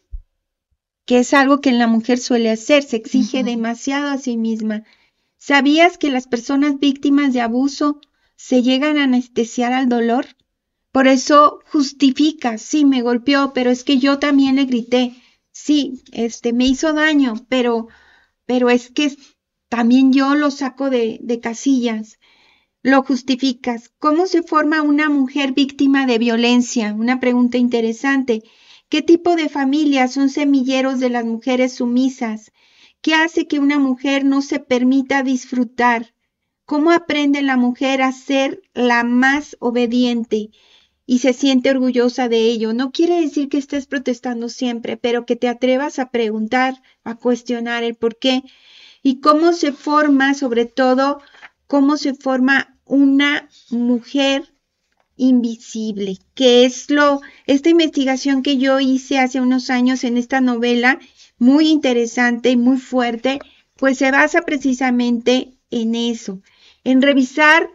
Que 1.06 1.18
es 1.18 1.32
algo 1.32 1.60
que 1.60 1.70
en 1.70 1.78
la 1.78 1.86
mujer 1.86 2.18
suele 2.18 2.50
hacer, 2.50 2.82
se 2.82 2.96
exige 2.96 3.44
demasiado 3.44 4.08
a 4.08 4.18
sí 4.18 4.36
misma. 4.36 4.82
¿Sabías 5.36 5.98
que 5.98 6.10
las 6.10 6.26
personas 6.26 6.78
víctimas 6.78 7.32
de 7.32 7.40
abuso 7.40 8.00
se 8.36 8.62
llegan 8.62 8.98
a 8.98 9.04
anestesiar 9.04 9.72
al 9.72 9.88
dolor? 9.88 10.26
Por 10.90 11.06
eso 11.06 11.60
justifica, 11.70 12.56
sí, 12.58 12.84
me 12.84 13.02
golpeó, 13.02 13.52
pero 13.52 13.70
es 13.70 13.84
que 13.84 13.98
yo 13.98 14.18
también 14.18 14.56
le 14.56 14.64
grité. 14.64 15.14
Sí, 15.52 16.02
este 16.12 16.52
me 16.52 16.66
hizo 16.66 16.92
daño, 16.92 17.34
pero 17.48 17.88
pero 18.46 18.70
es 18.70 18.90
que 18.90 19.16
también 19.68 20.12
yo 20.12 20.34
lo 20.34 20.50
saco 20.50 20.90
de, 20.90 21.40
casillas. 21.42 22.18
Lo 22.82 23.02
justificas. 23.02 23.90
¿Cómo 23.98 24.26
se 24.26 24.42
forma 24.42 24.82
una 24.82 25.08
mujer 25.08 25.52
víctima 25.52 26.06
de 26.06 26.18
violencia? 26.18 26.94
Una 26.94 27.18
pregunta 27.18 27.56
interesante. 27.58 28.42
¿Qué 28.88 29.02
tipo 29.02 29.36
de 29.36 29.48
familias 29.48 30.12
son 30.12 30.28
semilleros 30.28 31.00
de 31.00 31.10
las 31.10 31.24
mujeres 31.24 31.74
sumisas? 31.74 32.52
¿Qué 33.00 33.14
hace 33.14 33.48
que 33.48 33.58
una 33.58 33.78
mujer 33.78 34.24
no 34.24 34.42
se 34.42 34.60
permita 34.60 35.22
disfrutar? 35.22 36.14
¿Cómo 36.66 36.90
aprende 36.90 37.42
la 37.42 37.56
mujer 37.56 38.02
a 38.02 38.12
ser 38.12 38.62
la 38.74 39.02
más 39.02 39.56
obediente? 39.60 40.50
Y 41.06 41.18
se 41.18 41.32
siente 41.32 41.70
orgullosa 41.70 42.28
de 42.28 42.38
ello. 42.49 42.73
No 42.73 42.90
quiere 42.90 43.20
decir 43.20 43.49
que 43.49 43.58
estés 43.58 43.87
protestando 43.87 44.49
siempre, 44.49 44.96
pero 44.96 45.26
que 45.26 45.37
te 45.37 45.49
atrevas 45.49 45.99
a 45.99 46.11
preguntar, 46.11 46.82
a 47.04 47.16
cuestionar 47.16 47.84
el 47.84 47.94
por 47.94 48.18
qué 48.18 48.42
y 49.02 49.20
cómo 49.20 49.52
se 49.52 49.73
forma, 49.73 50.34
sobre 50.34 50.64
todo, 50.64 51.20
cómo 51.66 51.96
se 51.96 52.14
forma 52.14 52.78
una 52.84 53.49
mujer 53.70 54.54
invisible, 55.16 56.18
que 56.34 56.64
es 56.64 56.90
lo, 56.90 57.20
esta 57.46 57.68
investigación 57.68 58.42
que 58.42 58.58
yo 58.58 58.80
hice 58.80 59.18
hace 59.18 59.40
unos 59.40 59.70
años 59.70 60.04
en 60.04 60.16
esta 60.16 60.40
novela, 60.40 60.99
muy 61.38 61.68
interesante 61.68 62.50
y 62.50 62.56
muy 62.56 62.78
fuerte, 62.78 63.38
pues 63.76 63.99
se 63.99 64.11
basa 64.11 64.42
precisamente 64.42 65.58
en 65.70 65.94
eso, 65.94 66.40
en 66.82 67.02
revisar 67.02 67.70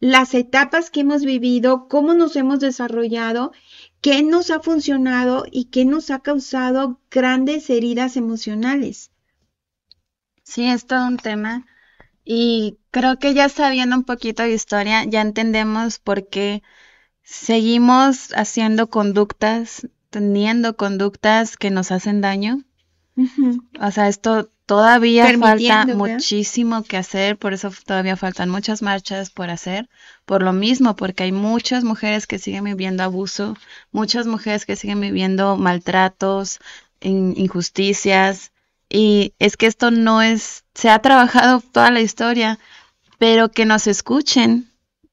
las 0.00 0.34
etapas 0.34 0.90
que 0.90 1.00
hemos 1.00 1.24
vivido, 1.24 1.86
cómo 1.88 2.14
nos 2.14 2.34
hemos 2.34 2.58
desarrollado, 2.58 3.52
qué 4.00 4.22
nos 4.22 4.50
ha 4.50 4.60
funcionado 4.60 5.44
y 5.50 5.66
qué 5.66 5.84
nos 5.84 6.10
ha 6.10 6.20
causado 6.20 7.00
grandes 7.10 7.68
heridas 7.68 8.16
emocionales. 8.16 9.10
Sí, 10.42 10.66
es 10.66 10.86
todo 10.86 11.06
un 11.06 11.18
tema 11.18 11.66
y 12.24 12.78
creo 12.90 13.18
que 13.18 13.34
ya 13.34 13.48
sabiendo 13.48 13.96
un 13.96 14.04
poquito 14.04 14.42
de 14.42 14.52
historia, 14.52 15.04
ya 15.04 15.20
entendemos 15.20 15.98
por 15.98 16.28
qué 16.28 16.62
seguimos 17.22 18.32
haciendo 18.34 18.88
conductas, 18.88 19.86
teniendo 20.08 20.76
conductas 20.76 21.56
que 21.56 21.70
nos 21.70 21.92
hacen 21.92 22.20
daño. 22.20 22.64
O 23.80 23.90
sea, 23.90 24.08
esto 24.08 24.50
Todavía 24.70 25.36
falta 25.36 25.84
muchísimo 25.84 26.84
que 26.84 26.96
hacer, 26.96 27.36
por 27.36 27.52
eso 27.54 27.72
todavía 27.84 28.16
faltan 28.16 28.48
muchas 28.48 28.82
marchas 28.82 29.28
por 29.30 29.50
hacer, 29.50 29.88
por 30.24 30.44
lo 30.44 30.52
mismo, 30.52 30.94
porque 30.94 31.24
hay 31.24 31.32
muchas 31.32 31.82
mujeres 31.82 32.28
que 32.28 32.38
siguen 32.38 32.62
viviendo 32.62 33.02
abuso, 33.02 33.56
muchas 33.90 34.28
mujeres 34.28 34.66
que 34.66 34.76
siguen 34.76 35.00
viviendo 35.00 35.56
maltratos, 35.56 36.60
injusticias, 37.00 38.52
y 38.88 39.34
es 39.40 39.56
que 39.56 39.66
esto 39.66 39.90
no 39.90 40.22
es, 40.22 40.62
se 40.72 40.88
ha 40.88 41.00
trabajado 41.00 41.60
toda 41.72 41.90
la 41.90 42.00
historia, 42.00 42.60
pero 43.18 43.50
que 43.50 43.64
nos 43.64 43.88
escuchen 43.88 44.70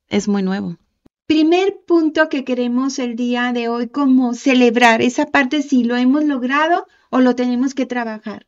es 0.08 0.28
muy 0.28 0.44
nuevo. 0.44 0.78
Primer 1.26 1.80
punto 1.88 2.30
que 2.30 2.46
queremos 2.46 3.00
el 3.00 3.16
día 3.16 3.52
de 3.54 3.70
hoy 3.70 3.88
como 3.88 4.36
celebrar 4.36 5.02
esa 5.02 5.26
parte 5.26 5.64
si 5.64 5.84
lo 5.84 5.98
hemos 5.98 6.24
logrado 6.26 6.86
o 7.10 7.20
lo 7.20 7.36
tenemos 7.36 7.74
que 7.74 7.86
trabajar. 7.86 8.48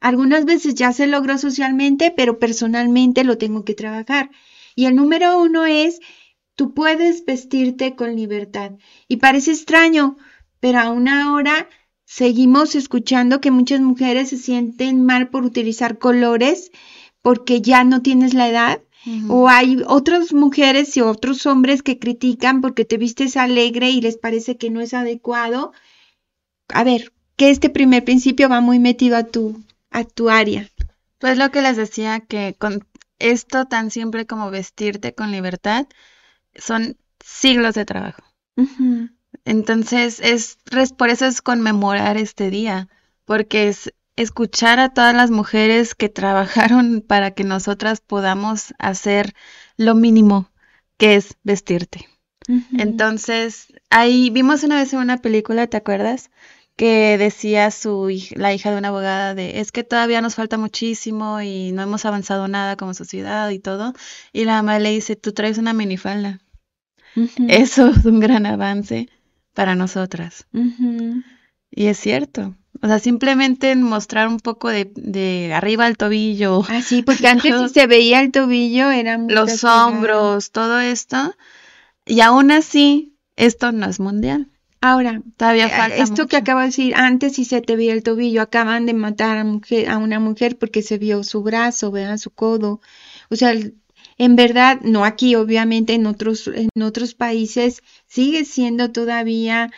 Algunas 0.00 0.44
veces 0.44 0.74
ya 0.74 0.92
se 0.92 1.06
logró 1.06 1.38
socialmente, 1.38 2.12
pero 2.16 2.38
personalmente 2.38 3.24
lo 3.24 3.38
tengo 3.38 3.64
que 3.64 3.74
trabajar. 3.74 4.30
Y 4.76 4.86
el 4.86 4.94
número 4.94 5.40
uno 5.40 5.66
es, 5.66 6.00
tú 6.54 6.72
puedes 6.72 7.24
vestirte 7.24 7.96
con 7.96 8.14
libertad. 8.14 8.72
Y 9.08 9.16
parece 9.16 9.50
extraño, 9.50 10.16
pero 10.60 10.78
aún 10.78 11.08
ahora 11.08 11.68
seguimos 12.04 12.74
escuchando 12.74 13.40
que 13.40 13.50
muchas 13.50 13.80
mujeres 13.80 14.30
se 14.30 14.38
sienten 14.38 15.04
mal 15.04 15.30
por 15.30 15.44
utilizar 15.44 15.98
colores 15.98 16.70
porque 17.22 17.60
ya 17.60 17.84
no 17.84 18.02
tienes 18.02 18.34
la 18.34 18.48
edad. 18.48 18.82
O 19.28 19.48
hay 19.48 19.82
otras 19.86 20.34
mujeres 20.34 20.94
y 20.96 21.00
otros 21.00 21.46
hombres 21.46 21.82
que 21.82 21.98
critican 21.98 22.60
porque 22.60 22.84
te 22.84 22.98
vistes 22.98 23.38
alegre 23.38 23.90
y 23.90 24.02
les 24.02 24.18
parece 24.18 24.58
que 24.58 24.68
no 24.68 24.82
es 24.82 24.92
adecuado. 24.92 25.72
A 26.68 26.84
ver, 26.84 27.12
que 27.38 27.50
este 27.50 27.70
primer 27.70 28.04
principio 28.04 28.48
va 28.48 28.60
muy 28.60 28.80
metido 28.80 29.16
a 29.16 29.22
tu 29.22 29.62
actuaria. 29.90 30.68
Pues 31.18 31.38
lo 31.38 31.50
que 31.52 31.62
les 31.62 31.76
decía, 31.76 32.18
que 32.18 32.56
con 32.58 32.84
esto 33.20 33.64
tan 33.66 33.92
simple 33.92 34.26
como 34.26 34.50
vestirte 34.50 35.14
con 35.14 35.30
libertad, 35.30 35.86
son 36.56 36.98
siglos 37.24 37.76
de 37.76 37.84
trabajo. 37.84 38.22
Entonces, 39.44 40.18
es 40.20 40.58
por 40.96 41.10
eso 41.10 41.26
es 41.26 41.40
conmemorar 41.40 42.16
este 42.16 42.50
día, 42.50 42.88
porque 43.24 43.68
es 43.68 43.94
escuchar 44.16 44.80
a 44.80 44.92
todas 44.92 45.14
las 45.14 45.30
mujeres 45.30 45.94
que 45.94 46.08
trabajaron 46.08 47.02
para 47.06 47.30
que 47.30 47.44
nosotras 47.44 48.00
podamos 48.00 48.74
hacer 48.80 49.32
lo 49.76 49.94
mínimo, 49.94 50.50
que 50.96 51.14
es 51.14 51.36
vestirte. 51.44 52.08
Entonces, 52.78 53.68
ahí 53.90 54.30
vimos 54.30 54.64
una 54.64 54.76
vez 54.76 54.92
en 54.92 55.00
una 55.00 55.18
película, 55.18 55.66
¿te 55.66 55.76
acuerdas? 55.76 56.30
Que 56.78 57.18
decía 57.18 57.72
su 57.72 58.08
la 58.36 58.54
hija 58.54 58.70
de 58.70 58.78
una 58.78 58.88
abogada 58.88 59.34
de 59.34 59.58
es 59.60 59.72
que 59.72 59.82
todavía 59.82 60.22
nos 60.22 60.36
falta 60.36 60.56
muchísimo 60.56 61.42
y 61.42 61.72
no 61.72 61.82
hemos 61.82 62.04
avanzado 62.04 62.46
nada 62.46 62.76
como 62.76 62.94
sociedad 62.94 63.50
y 63.50 63.58
todo 63.58 63.92
y 64.32 64.44
la 64.44 64.62
mamá 64.62 64.78
le 64.78 64.90
dice 64.90 65.16
tú 65.16 65.32
traes 65.32 65.58
una 65.58 65.72
minifalda 65.72 66.40
eso 67.48 67.88
es 67.88 68.04
un 68.04 68.20
gran 68.20 68.46
avance 68.46 69.08
para 69.54 69.74
nosotras. 69.74 70.46
Y 71.70 71.86
es 71.86 71.98
cierto. 71.98 72.54
O 72.80 72.86
sea 72.86 73.00
simplemente 73.00 73.74
mostrar 73.74 74.28
un 74.28 74.38
poco 74.38 74.68
de, 74.68 74.88
de 74.94 75.52
arriba 75.52 75.84
al 75.84 75.96
tobillo 75.96 76.62
ah 76.68 76.80
sí 76.80 77.02
porque 77.02 77.26
antes 77.28 77.52
si 77.60 77.68
se 77.70 77.88
veía 77.88 78.20
el 78.20 78.30
tobillo 78.30 78.92
eran 78.92 79.26
los 79.28 79.64
hombros 79.64 80.52
todo 80.52 80.78
esto 80.78 81.34
y 82.06 82.20
aún 82.20 82.52
así 82.52 83.16
esto 83.34 83.72
no 83.72 83.86
es 83.86 83.98
mundial 83.98 84.46
Ahora, 84.80 85.22
todavía 85.36 85.66
eh, 85.66 85.70
falta 85.70 85.96
esto 85.96 86.28
que 86.28 86.36
acabo 86.36 86.60
de 86.60 86.66
decir, 86.66 86.94
antes 86.94 87.34
si 87.34 87.44
se 87.44 87.60
te 87.60 87.76
veía 87.76 87.92
el 87.92 88.02
tobillo, 88.02 88.42
acaban 88.42 88.86
de 88.86 88.94
matar 88.94 89.38
a, 89.38 89.44
mujer, 89.44 89.88
a 89.88 89.98
una 89.98 90.20
mujer 90.20 90.56
porque 90.56 90.82
se 90.82 90.98
vio 90.98 91.24
su 91.24 91.42
brazo, 91.42 91.90
vea 91.90 92.16
su 92.18 92.30
codo. 92.30 92.80
O 93.28 93.36
sea, 93.36 93.54
en 94.18 94.36
verdad, 94.36 94.80
no 94.82 95.04
aquí, 95.04 95.34
obviamente, 95.36 95.94
en 95.94 96.06
otros, 96.06 96.48
en 96.48 96.82
otros 96.82 97.14
países 97.14 97.82
sigue 98.06 98.44
siendo 98.44 98.90
todavía 98.90 99.70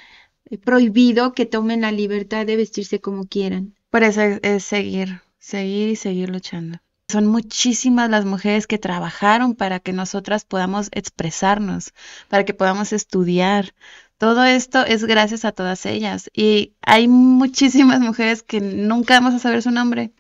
eh, 0.51 0.59
prohibido 0.59 1.33
que 1.33 1.47
tomen 1.47 1.83
la 1.83 1.93
libertad 1.93 2.47
de 2.47 2.57
vestirse 2.57 3.01
como 3.01 3.27
quieran. 3.27 3.75
Por 3.91 4.03
eso 4.03 4.23
es, 4.23 4.65
seguir, 4.65 5.21
seguir 5.39 5.91
y 5.91 5.97
seguir 5.97 6.31
luchando. 6.31 6.79
Son 7.09 7.27
muchísimas 7.27 8.09
las 8.09 8.25
mujeres 8.25 8.67
que 8.67 8.79
trabajaron 8.79 9.55
para 9.55 9.81
que 9.81 9.93
nosotras 9.93 10.45
podamos 10.45 10.89
expresarnos, 10.93 11.93
para 12.29 12.45
que 12.45 12.55
podamos 12.55 12.93
estudiar. 12.93 13.75
Todo 14.21 14.45
esto 14.45 14.85
es 14.85 15.07
gracias 15.07 15.47
a 15.47 15.53
todas 15.53 15.87
ellas. 15.87 16.29
Y 16.35 16.75
hay 16.83 17.09
muchísimas 17.09 18.01
mujeres 18.01 18.43
que 18.43 18.61
nunca 18.61 19.15
vamos 19.15 19.33
a 19.33 19.39
saber 19.39 19.63
su 19.63 19.71
nombre, 19.71 20.11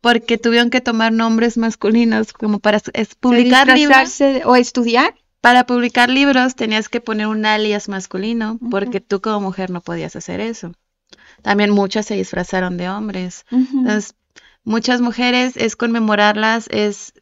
porque 0.00 0.38
tuvieron 0.38 0.70
que 0.70 0.80
tomar 0.80 1.12
nombres 1.12 1.58
masculinos 1.58 2.32
como 2.32 2.58
para 2.58 2.80
publicar 3.20 3.68
libros 3.68 4.18
o 4.46 4.56
estudiar. 4.56 5.14
Para 5.42 5.66
publicar 5.66 6.08
libros 6.08 6.54
tenías 6.54 6.88
que 6.88 7.02
poner 7.02 7.26
un 7.26 7.44
alias 7.44 7.90
masculino, 7.90 8.58
porque 8.70 9.02
tú 9.02 9.20
como 9.20 9.42
mujer 9.42 9.68
no 9.68 9.82
podías 9.82 10.16
hacer 10.16 10.40
eso. 10.40 10.72
También 11.42 11.68
muchas 11.70 12.06
se 12.06 12.14
disfrazaron 12.14 12.78
de 12.78 12.88
hombres. 12.88 13.44
Entonces, 13.50 14.14
muchas 14.62 15.02
mujeres 15.02 15.58
es 15.58 15.76
conmemorarlas, 15.76 16.66
es 16.70 17.12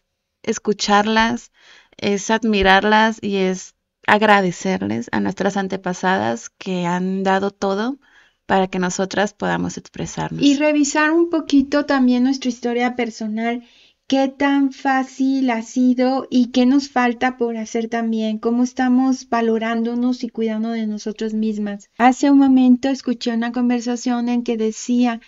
escucharlas, 0.44 1.50
es 1.96 2.30
admirarlas 2.30 3.18
y 3.20 3.38
es 3.38 3.74
agradecerles 4.06 5.08
a 5.12 5.20
nuestras 5.20 5.56
antepasadas 5.56 6.50
que 6.50 6.86
han 6.86 7.22
dado 7.22 7.50
todo 7.50 7.98
para 8.46 8.66
que 8.66 8.78
nosotras 8.78 9.34
podamos 9.34 9.78
expresarnos. 9.78 10.42
Y 10.42 10.56
revisar 10.56 11.10
un 11.12 11.30
poquito 11.30 11.86
también 11.86 12.24
nuestra 12.24 12.50
historia 12.50 12.96
personal, 12.96 13.62
qué 14.06 14.28
tan 14.28 14.72
fácil 14.72 15.48
ha 15.50 15.62
sido 15.62 16.26
y 16.28 16.50
qué 16.50 16.66
nos 16.66 16.90
falta 16.90 17.38
por 17.38 17.56
hacer 17.56 17.88
también, 17.88 18.38
cómo 18.38 18.62
estamos 18.62 19.28
valorándonos 19.28 20.24
y 20.24 20.28
cuidando 20.28 20.70
de 20.70 20.86
nosotros 20.86 21.32
mismas. 21.32 21.88
Hace 21.96 22.30
un 22.30 22.38
momento 22.38 22.88
escuché 22.88 23.32
una 23.32 23.52
conversación 23.52 24.28
en 24.28 24.42
que 24.42 24.56
decía, 24.56 25.20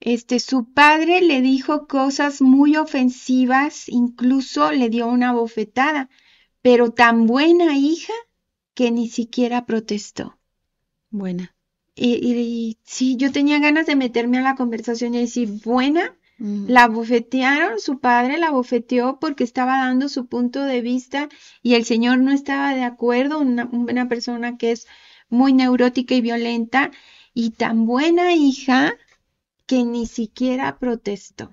este, 0.00 0.40
su 0.40 0.72
padre 0.72 1.20
le 1.20 1.42
dijo 1.42 1.86
cosas 1.86 2.40
muy 2.40 2.76
ofensivas, 2.76 3.88
incluso 3.88 4.72
le 4.72 4.88
dio 4.90 5.06
una 5.06 5.32
bofetada, 5.32 6.08
pero 6.62 6.90
tan 6.90 7.26
buena 7.26 7.76
hija 7.76 8.12
que 8.74 8.90
ni 8.90 9.08
siquiera 9.08 9.66
protestó. 9.66 10.38
Buena. 11.10 11.54
Y, 11.94 12.78
sí, 12.84 13.16
yo 13.16 13.32
tenía 13.32 13.58
ganas 13.58 13.86
de 13.86 13.96
meterme 13.96 14.38
a 14.38 14.42
la 14.42 14.54
conversación 14.54 15.14
y 15.14 15.20
decir, 15.20 15.48
buena, 15.64 16.16
la 16.38 16.86
bofetearon, 16.86 17.80
su 17.80 17.98
padre 17.98 18.38
la 18.38 18.52
bofeteó 18.52 19.18
porque 19.18 19.42
estaba 19.42 19.78
dando 19.78 20.08
su 20.08 20.26
punto 20.26 20.62
de 20.62 20.80
vista 20.80 21.28
y 21.60 21.74
el 21.74 21.84
señor 21.84 22.18
no 22.18 22.30
estaba 22.30 22.76
de 22.76 22.84
acuerdo, 22.84 23.40
una, 23.40 23.68
una 23.72 24.08
persona 24.08 24.56
que 24.56 24.70
es 24.70 24.86
muy 25.28 25.52
neurótica 25.52 26.14
y 26.14 26.20
violenta 26.20 26.92
y 27.34 27.50
tan 27.50 27.86
buena 27.86 28.34
hija 28.34 28.94
que 29.66 29.84
ni 29.84 30.06
siquiera 30.06 30.78
protestó. 30.78 31.52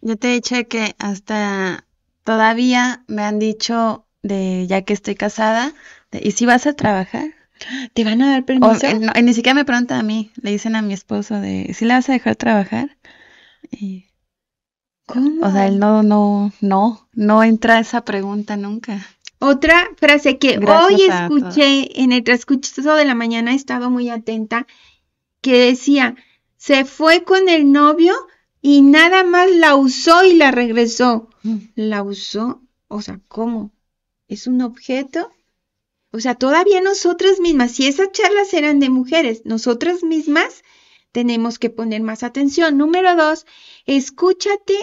Yo 0.00 0.16
te 0.16 0.30
he 0.30 0.34
dicho 0.34 0.56
que 0.68 0.94
hasta 0.98 1.86
todavía 2.26 3.04
me 3.06 3.22
han 3.22 3.38
dicho 3.38 4.04
de 4.22 4.66
ya 4.66 4.82
que 4.82 4.92
estoy 4.92 5.14
casada, 5.14 5.72
¿y 6.10 6.32
si 6.32 6.44
vas 6.44 6.66
a 6.66 6.74
trabajar? 6.74 7.34
¿Te 7.94 8.04
van 8.04 8.20
a 8.20 8.32
dar 8.32 8.44
permiso? 8.44 8.86
Ni 9.22 9.32
siquiera 9.32 9.54
me 9.54 9.64
preguntan 9.64 10.00
a 10.00 10.02
mí, 10.02 10.32
le 10.42 10.50
dicen 10.50 10.74
a 10.74 10.82
mi 10.82 10.92
esposo 10.92 11.40
de, 11.40 11.72
¿si 11.72 11.84
le 11.84 11.94
vas 11.94 12.08
a 12.08 12.12
dejar 12.12 12.34
trabajar? 12.34 12.98
Y, 13.70 14.06
¿Cómo? 15.06 15.46
O 15.46 15.52
sea, 15.52 15.68
él 15.68 15.78
no, 15.78 16.02
no, 16.02 16.52
no, 16.60 17.08
no 17.12 17.44
entra 17.44 17.78
esa 17.78 18.04
pregunta 18.04 18.56
nunca. 18.56 19.06
Otra 19.38 19.88
frase 19.96 20.38
que 20.38 20.58
hoy 20.58 21.02
escuché 21.02 22.02
en 22.02 22.10
el 22.10 22.24
transcurso 22.24 22.96
de 22.96 23.04
la 23.04 23.14
mañana, 23.14 23.52
he 23.52 23.54
estado 23.54 23.88
muy 23.88 24.10
atenta, 24.10 24.66
que 25.40 25.66
decía, 25.66 26.16
se 26.56 26.84
fue 26.84 27.22
con 27.22 27.48
el 27.48 27.70
novio 27.70 28.14
y 28.68 28.82
nada 28.82 29.22
más 29.22 29.48
la 29.48 29.76
usó 29.76 30.24
y 30.24 30.34
la 30.34 30.50
regresó. 30.50 31.30
Mm. 31.44 31.56
La 31.76 32.02
usó, 32.02 32.62
o 32.88 33.00
sea, 33.00 33.20
¿cómo? 33.28 33.70
¿Es 34.26 34.48
un 34.48 34.60
objeto? 34.60 35.30
O 36.10 36.18
sea, 36.18 36.34
todavía 36.34 36.80
nosotras 36.80 37.38
mismas, 37.38 37.70
si 37.70 37.86
esas 37.86 38.10
charlas 38.10 38.52
eran 38.54 38.80
de 38.80 38.90
mujeres, 38.90 39.42
nosotras 39.44 40.02
mismas 40.02 40.64
tenemos 41.12 41.60
que 41.60 41.70
poner 41.70 42.02
más 42.02 42.24
atención. 42.24 42.76
Número 42.76 43.14
dos, 43.14 43.46
escúchate 43.84 44.76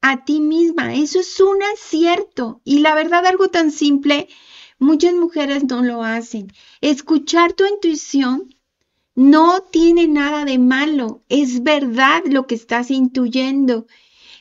a 0.00 0.24
ti 0.24 0.40
misma. 0.40 0.94
Eso 0.94 1.20
es 1.20 1.38
un 1.40 1.62
acierto. 1.74 2.62
Y 2.64 2.78
la 2.78 2.94
verdad, 2.94 3.26
algo 3.26 3.48
tan 3.48 3.70
simple, 3.70 4.28
muchas 4.78 5.12
mujeres 5.12 5.64
no 5.64 5.82
lo 5.82 6.02
hacen. 6.02 6.50
Escuchar 6.80 7.52
tu 7.52 7.66
intuición 7.66 8.48
no 9.14 9.62
tiene 9.62 10.08
nada 10.08 10.44
de 10.44 10.58
malo. 10.58 11.22
Es 11.28 11.62
verdad 11.62 12.22
lo 12.26 12.46
que 12.46 12.54
estás 12.54 12.90
intuyendo. 12.90 13.86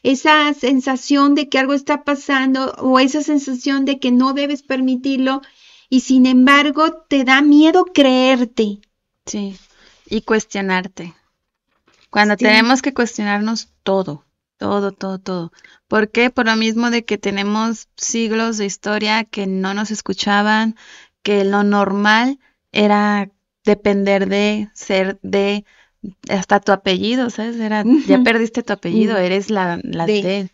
Esa 0.02 0.54
sensación 0.54 1.36
de 1.36 1.48
que 1.48 1.60
algo 1.60 1.74
está 1.74 2.04
pasando 2.04 2.74
o 2.80 3.00
esa 3.00 3.24
sensación 3.24 3.86
de 3.86 4.00
que 4.00 4.12
no 4.12 4.34
debes 4.34 4.64
permitirlo 4.64 5.42
y 5.90 6.02
sin 6.02 6.26
embargo 6.26 7.06
te 7.08 7.24
da 7.24 7.42
miedo 7.42 7.86
creerte. 7.86 8.80
Sí, 9.26 9.58
y 10.08 10.22
cuestionarte. 10.22 11.14
Cuando 12.10 12.36
tenemos 12.36 12.82
que 12.82 12.94
cuestionarnos 12.94 13.70
todo, 13.84 14.26
todo, 14.58 14.92
todo, 14.92 15.20
todo. 15.20 15.52
¿Por 15.88 16.12
qué? 16.12 16.30
Por 16.30 16.46
lo 16.46 16.56
mismo 16.56 16.90
de 16.90 17.06
que 17.06 17.18
tenemos 17.18 17.88
siglos 17.96 18.58
de 18.58 18.66
historia 18.66 19.24
que 19.24 19.48
no 19.48 19.74
nos 19.74 19.90
escuchaban, 19.90 20.76
que 21.22 21.44
lo 21.44 21.64
normal 21.64 22.40
era 22.72 23.30
depender 23.64 24.28
de, 24.28 24.70
ser 24.74 25.20
de, 25.22 25.66
hasta 26.30 26.60
tu 26.60 26.72
apellido, 26.72 27.30
¿sabes? 27.30 27.60
Era, 27.60 27.84
ya 28.08 28.24
perdiste 28.24 28.64
tu 28.64 28.74
apellido, 28.74 29.18
eres 29.18 29.50
la, 29.50 29.80
la 29.84 30.06
de 30.06 30.50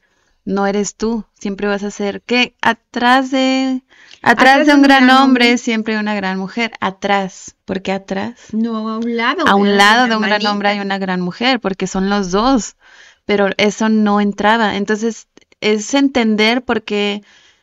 no 0.50 0.66
eres 0.66 0.96
tú, 0.96 1.26
siempre 1.40 1.68
vas 1.68 1.84
a 1.84 1.92
ser 1.92 2.22
que 2.24 2.56
atrás 2.62 3.30
de 3.30 3.84
atrás, 4.24 4.66
de 4.66 4.74
un, 4.74 4.82
gran, 4.82 5.10
hombre, 5.12 5.58
siempre 5.58 5.94
hay 5.94 6.00
una 6.00 6.16
gran 6.16 6.40
mujer, 6.40 6.72
atrás, 6.80 7.56
¿por 7.66 7.82
qué 7.82 7.92
atrás? 7.92 8.36
No, 8.52 8.90
a 8.90 8.98
un 8.98 9.16
lado. 9.16 9.48
A 9.48 9.56
un 9.56 9.78
lado 9.78 10.08
de 10.08 10.16
un 10.16 10.24
gran 10.24 10.46
hombre 10.48 10.70
hay 10.70 10.80
una 10.80 10.98
gran 10.98 11.22
mujer, 11.22 11.60
porque 11.60 11.86
son 11.88 12.10
los 12.10 12.32
dos, 12.32 12.78
pero 13.26 13.50
eso 13.58 13.90
no 13.90 14.20
entraba. 14.20 14.76
Entonces, 14.76 15.28
es 15.62 15.94
entender 15.94 16.64
porque 16.64 17.22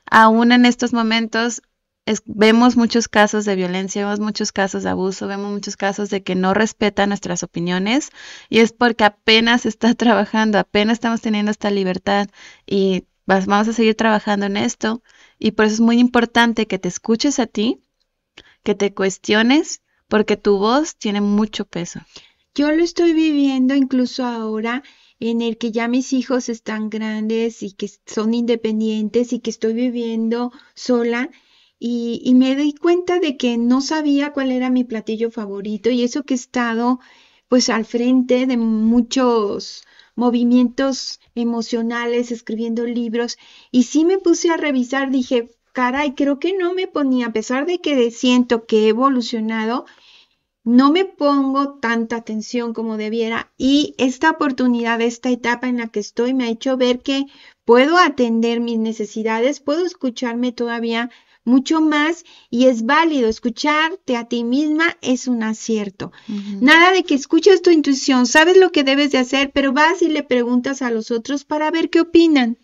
aún 0.08 0.52
en 0.52 0.64
estos 0.64 0.92
momentos 0.92 1.62
vemos 2.26 2.76
muchos 2.76 3.08
casos 3.08 3.44
de 3.44 3.56
violencia, 3.56 4.04
vemos 4.04 4.20
muchos 4.20 4.52
casos 4.52 4.84
de 4.84 4.90
abuso, 4.90 5.26
vemos 5.26 5.50
muchos 5.50 5.76
casos 5.76 6.08
de 6.08 6.22
que 6.22 6.34
no 6.34 6.54
respetan 6.54 7.08
nuestras 7.08 7.42
opiniones 7.42 8.10
y 8.48 8.60
es 8.60 8.72
porque 8.72 9.04
apenas 9.04 9.66
está 9.66 9.94
trabajando, 9.94 10.58
apenas 10.58 10.94
estamos 10.94 11.20
teniendo 11.20 11.50
esta 11.50 11.70
libertad 11.70 12.28
y 12.66 13.04
vamos 13.26 13.68
a 13.68 13.72
seguir 13.72 13.96
trabajando 13.96 14.46
en 14.46 14.56
esto 14.56 15.02
y 15.38 15.52
por 15.52 15.66
eso 15.66 15.74
es 15.74 15.80
muy 15.80 15.98
importante 15.98 16.66
que 16.66 16.78
te 16.78 16.88
escuches 16.88 17.38
a 17.38 17.46
ti, 17.46 17.80
que 18.62 18.74
te 18.74 18.94
cuestiones, 18.94 19.82
porque 20.08 20.36
tu 20.36 20.58
voz 20.58 20.96
tiene 20.96 21.20
mucho 21.20 21.64
peso. 21.64 22.00
Yo 22.54 22.70
lo 22.70 22.82
estoy 22.82 23.12
viviendo 23.12 23.74
incluso 23.74 24.24
ahora 24.24 24.82
en 25.18 25.42
el 25.42 25.58
que 25.58 25.72
ya 25.72 25.88
mis 25.88 26.12
hijos 26.12 26.48
están 26.48 26.88
grandes 26.88 27.62
y 27.62 27.72
que 27.72 27.90
son 28.06 28.32
independientes 28.32 29.32
y 29.32 29.40
que 29.40 29.50
estoy 29.50 29.72
viviendo 29.72 30.52
sola 30.74 31.30
y, 31.78 32.34
me 32.34 32.56
di 32.56 32.74
cuenta 32.74 33.20
de 33.20 33.36
que 33.36 33.58
no 33.58 33.80
sabía 33.80 34.32
cuál 34.32 34.50
era 34.50 34.70
mi 34.70 34.84
platillo 34.84 35.30
favorito 35.30 35.90
y 35.90 36.02
eso 36.02 36.22
que 36.22 36.34
he 36.34 36.36
estado 36.36 37.00
pues 37.48 37.68
al 37.68 37.84
frente 37.84 38.46
de 38.46 38.56
muchos 38.56 39.84
movimientos 40.14 41.20
emocionales, 41.34 42.32
escribiendo 42.32 42.84
libros 42.86 43.36
y 43.70 43.84
sí 43.84 44.04
me 44.04 44.18
puse 44.18 44.50
a 44.50 44.56
revisar, 44.56 45.10
dije, 45.10 45.50
caray, 45.72 46.14
creo 46.14 46.38
que 46.38 46.56
no 46.56 46.72
me 46.72 46.88
ponía, 46.88 47.26
a 47.26 47.32
pesar 47.32 47.66
de 47.66 47.78
que 47.80 48.10
siento 48.10 48.66
que 48.66 48.86
he 48.86 48.88
evolucionado, 48.88 49.84
no 50.64 50.90
me 50.90 51.04
pongo 51.04 51.78
tanta 51.78 52.16
atención 52.16 52.72
como 52.72 52.96
debiera 52.96 53.52
y 53.56 53.94
esta 53.98 54.30
oportunidad, 54.30 55.00
esta 55.00 55.30
etapa 55.30 55.68
en 55.68 55.76
la 55.76 55.88
que 55.88 56.00
estoy 56.00 56.34
me 56.34 56.44
ha 56.44 56.50
hecho 56.50 56.76
ver 56.76 57.02
que 57.02 57.26
puedo 57.64 57.98
atender 57.98 58.60
mis 58.60 58.78
necesidades, 58.78 59.60
puedo 59.60 59.84
escucharme 59.84 60.50
todavía 60.50 61.10
mucho 61.46 61.80
más 61.80 62.24
y 62.50 62.66
es 62.66 62.84
válido 62.84 63.28
escucharte 63.28 64.16
a 64.16 64.28
ti 64.28 64.44
misma 64.44 64.98
es 65.00 65.26
un 65.28 65.42
acierto. 65.42 66.12
Nada 66.60 66.92
de 66.92 67.04
que 67.04 67.14
escuches 67.14 67.62
tu 67.62 67.70
intuición, 67.70 68.26
sabes 68.26 68.56
lo 68.56 68.72
que 68.72 68.84
debes 68.84 69.12
de 69.12 69.18
hacer, 69.18 69.52
pero 69.54 69.72
vas 69.72 70.02
y 70.02 70.08
le 70.08 70.22
preguntas 70.22 70.82
a 70.82 70.90
los 70.90 71.10
otros 71.10 71.44
para 71.44 71.70
ver 71.70 71.88
qué 71.88 72.00
opinan. 72.00 72.58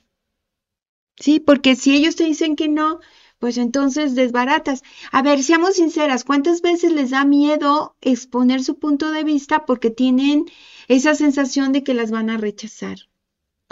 Sí, 1.17 1.41
porque 1.41 1.77
si 1.77 1.95
ellos 1.95 2.17
te 2.17 2.25
dicen 2.25 2.57
que 2.57 2.69
no, 2.69 2.99
pues 3.39 3.57
entonces 3.57 4.15
desbaratas. 4.15 4.83
A 5.11 5.23
ver, 5.23 5.43
seamos 5.43 5.75
sinceras, 5.75 6.25
¿cuántas 6.25 6.63
veces 6.63 6.93
les 6.93 7.11
da 7.11 7.25
miedo 7.25 7.97
exponer 8.01 8.63
su 8.63 8.79
punto 8.79 9.11
de 9.11 9.25
vista 9.25 9.65
porque 9.67 9.91
tienen 9.91 10.45
esa 10.89 11.15
sensación 11.15 11.73
de 11.73 11.83
que 11.85 11.95
las 11.95 12.11
van 12.11 12.31
a 12.31 12.37
rechazar? 12.37 12.99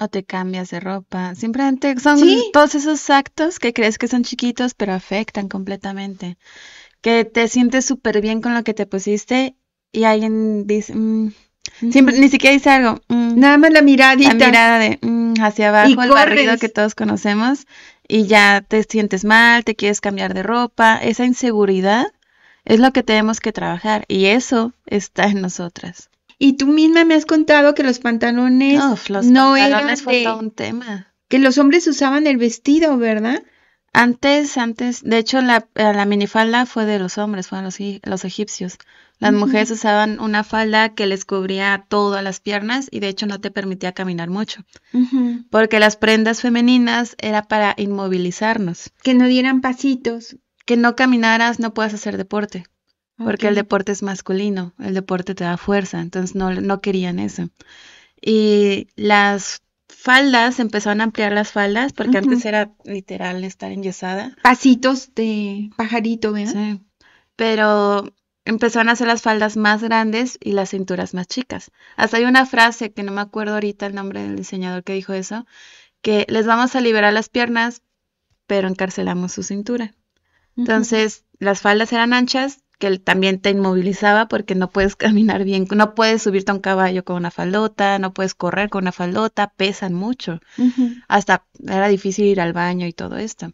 O 0.00 0.08
te 0.08 0.24
cambias 0.24 0.70
de 0.70 0.80
ropa. 0.80 1.34
Simplemente 1.34 1.94
son 2.00 2.18
todos 2.52 2.74
esos 2.74 3.10
actos 3.10 3.58
que 3.58 3.74
crees 3.74 3.98
que 3.98 4.08
son 4.08 4.24
chiquitos, 4.24 4.72
pero 4.74 4.94
afectan 4.94 5.48
completamente. 5.48 6.38
Que 7.02 7.26
te 7.26 7.48
sientes 7.48 7.84
súper 7.84 8.22
bien 8.22 8.40
con 8.40 8.54
lo 8.54 8.64
que 8.64 8.74
te 8.74 8.86
pusiste 8.86 9.56
y 9.92 10.04
alguien 10.04 10.66
dice, 10.66 10.94
mm", 10.94 11.32
siempre, 11.90 12.18
ni 12.18 12.30
siquiera 12.30 12.54
dice 12.54 12.70
algo. 12.70 13.00
Mm". 13.08 13.38
Nada 13.38 13.58
más 13.58 13.72
la 13.72 13.82
miradita. 13.82 14.34
La 14.34 14.46
mirada 14.46 14.78
de 14.78 14.98
mm, 15.02 15.34
hacia 15.42 15.68
abajo, 15.68 16.02
el 16.02 16.10
barrido 16.10 16.56
que 16.56 16.70
todos 16.70 16.94
conocemos 16.94 17.66
y 18.08 18.26
ya 18.26 18.64
te 18.66 18.82
sientes 18.82 19.24
mal, 19.24 19.64
te 19.64 19.76
quieres 19.76 20.00
cambiar 20.00 20.32
de 20.32 20.42
ropa. 20.42 20.96
Esa 20.96 21.26
inseguridad 21.26 22.06
es 22.64 22.80
lo 22.80 22.92
que 22.92 23.02
tenemos 23.02 23.40
que 23.40 23.52
trabajar 23.52 24.06
y 24.08 24.26
eso 24.26 24.72
está 24.86 25.24
en 25.24 25.42
nosotras. 25.42 26.09
Y 26.42 26.54
tú 26.54 26.66
misma 26.66 27.04
me 27.04 27.14
has 27.14 27.26
contado 27.26 27.74
que 27.74 27.82
los 27.82 27.98
pantalones 27.98 28.82
no 29.24 29.56
eran 29.58 29.94
fue 29.98 30.24
todo 30.24 30.38
un 30.38 30.50
tema. 30.50 31.12
Que 31.28 31.38
los 31.38 31.58
hombres 31.58 31.86
usaban 31.86 32.26
el 32.26 32.38
vestido, 32.38 32.96
¿verdad? 32.96 33.42
Antes, 33.92 34.56
antes, 34.56 35.02
de 35.04 35.18
hecho 35.18 35.42
la, 35.42 35.68
eh, 35.74 35.92
la 35.92 36.06
minifalda 36.06 36.64
fue 36.64 36.86
de 36.86 36.98
los 36.98 37.18
hombres, 37.18 37.48
fueron 37.48 37.66
los, 37.66 37.76
los 38.04 38.24
egipcios. 38.24 38.78
Las 39.18 39.34
mujeres 39.34 39.70
usaban 39.70 40.18
una 40.18 40.42
falda 40.42 40.94
que 40.94 41.06
les 41.06 41.26
cubría 41.26 41.84
todas 41.88 42.24
las 42.24 42.40
piernas 42.40 42.88
y 42.90 43.00
de 43.00 43.08
hecho 43.08 43.26
no 43.26 43.38
te 43.38 43.50
permitía 43.50 43.92
caminar 43.92 44.30
mucho. 44.30 44.64
Porque 45.50 45.78
las 45.78 45.98
prendas 45.98 46.40
femeninas 46.40 47.16
era 47.18 47.42
para 47.42 47.74
inmovilizarnos. 47.76 48.92
Que 49.02 49.12
no 49.12 49.26
dieran 49.26 49.60
pasitos. 49.60 50.36
Que 50.64 50.78
no 50.78 50.96
caminaras, 50.96 51.60
no 51.60 51.74
puedas 51.74 51.92
hacer 51.92 52.16
deporte 52.16 52.64
porque 53.24 53.48
el 53.48 53.54
deporte 53.54 53.92
es 53.92 54.02
masculino, 54.02 54.72
el 54.78 54.94
deporte 54.94 55.34
te 55.34 55.44
da 55.44 55.56
fuerza, 55.56 56.00
entonces 56.00 56.34
no, 56.34 56.52
no 56.52 56.80
querían 56.80 57.18
eso. 57.18 57.50
Y 58.20 58.88
las 58.96 59.62
faldas, 59.88 60.60
empezaron 60.60 61.00
a 61.00 61.04
ampliar 61.04 61.32
las 61.32 61.52
faldas, 61.52 61.92
porque 61.92 62.18
antes 62.18 62.44
era 62.44 62.72
literal 62.84 63.44
estar 63.44 63.70
enyesada. 63.70 64.36
Pasitos 64.42 65.14
de 65.14 65.70
pajarito, 65.76 66.32
¿verdad? 66.32 66.52
Sí, 66.52 66.80
pero 67.36 68.12
empezaron 68.44 68.88
a 68.88 68.92
hacer 68.92 69.06
las 69.06 69.22
faldas 69.22 69.56
más 69.56 69.82
grandes 69.82 70.38
y 70.40 70.52
las 70.52 70.70
cinturas 70.70 71.14
más 71.14 71.26
chicas. 71.26 71.70
Hasta 71.96 72.16
hay 72.16 72.24
una 72.24 72.46
frase 72.46 72.92
que 72.92 73.02
no 73.02 73.12
me 73.12 73.20
acuerdo 73.20 73.54
ahorita 73.54 73.86
el 73.86 73.94
nombre 73.94 74.22
del 74.22 74.36
diseñador 74.36 74.84
que 74.84 74.94
dijo 74.94 75.12
eso, 75.12 75.46
que 76.02 76.26
les 76.28 76.46
vamos 76.46 76.74
a 76.74 76.80
liberar 76.80 77.12
las 77.12 77.28
piernas, 77.28 77.82
pero 78.46 78.68
encarcelamos 78.68 79.32
su 79.32 79.42
cintura. 79.42 79.94
Entonces, 80.56 81.24
las 81.38 81.60
faldas 81.60 81.92
eran 81.92 82.12
anchas, 82.12 82.60
que 82.80 82.98
también 82.98 83.38
te 83.40 83.50
inmovilizaba 83.50 84.26
porque 84.26 84.56
no 84.56 84.68
puedes 84.68 84.96
caminar 85.04 85.44
bien, 85.44 85.66
no 85.70 85.94
puedes 85.94 86.22
subirte 86.22 86.50
a 86.50 86.54
un 86.54 86.60
caballo 86.60 87.04
con 87.04 87.16
una 87.16 87.30
faldota, 87.30 88.00
no 88.00 88.12
puedes 88.12 88.34
correr 88.34 88.70
con 88.70 88.84
una 88.84 88.92
faldota, 88.92 89.52
pesan 89.56 89.94
mucho. 89.94 90.40
Hasta 91.06 91.44
era 91.64 91.86
difícil 91.86 92.24
ir 92.24 92.40
al 92.40 92.52
baño 92.52 92.88
y 92.88 92.92
todo 92.92 93.16
esto. 93.18 93.52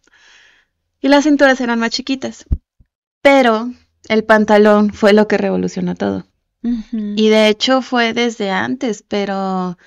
Y 1.03 1.09
las 1.09 1.25
cinturas 1.25 1.61
eran 1.61 1.79
más 1.79 1.91
chiquitas. 1.91 2.47
Pero 3.21 3.71
el 4.09 4.25
pantalón 4.25 4.93
fue 4.93 5.13
lo 5.13 5.29
que 5.29 5.37
revolucionó 5.37 5.95
todo. 5.95 6.25
Y 6.93 7.29
de 7.29 7.49
hecho 7.49 7.83
fue 7.83 8.13
desde 8.13 8.51
antes, 8.51 9.05
pero 9.07 9.79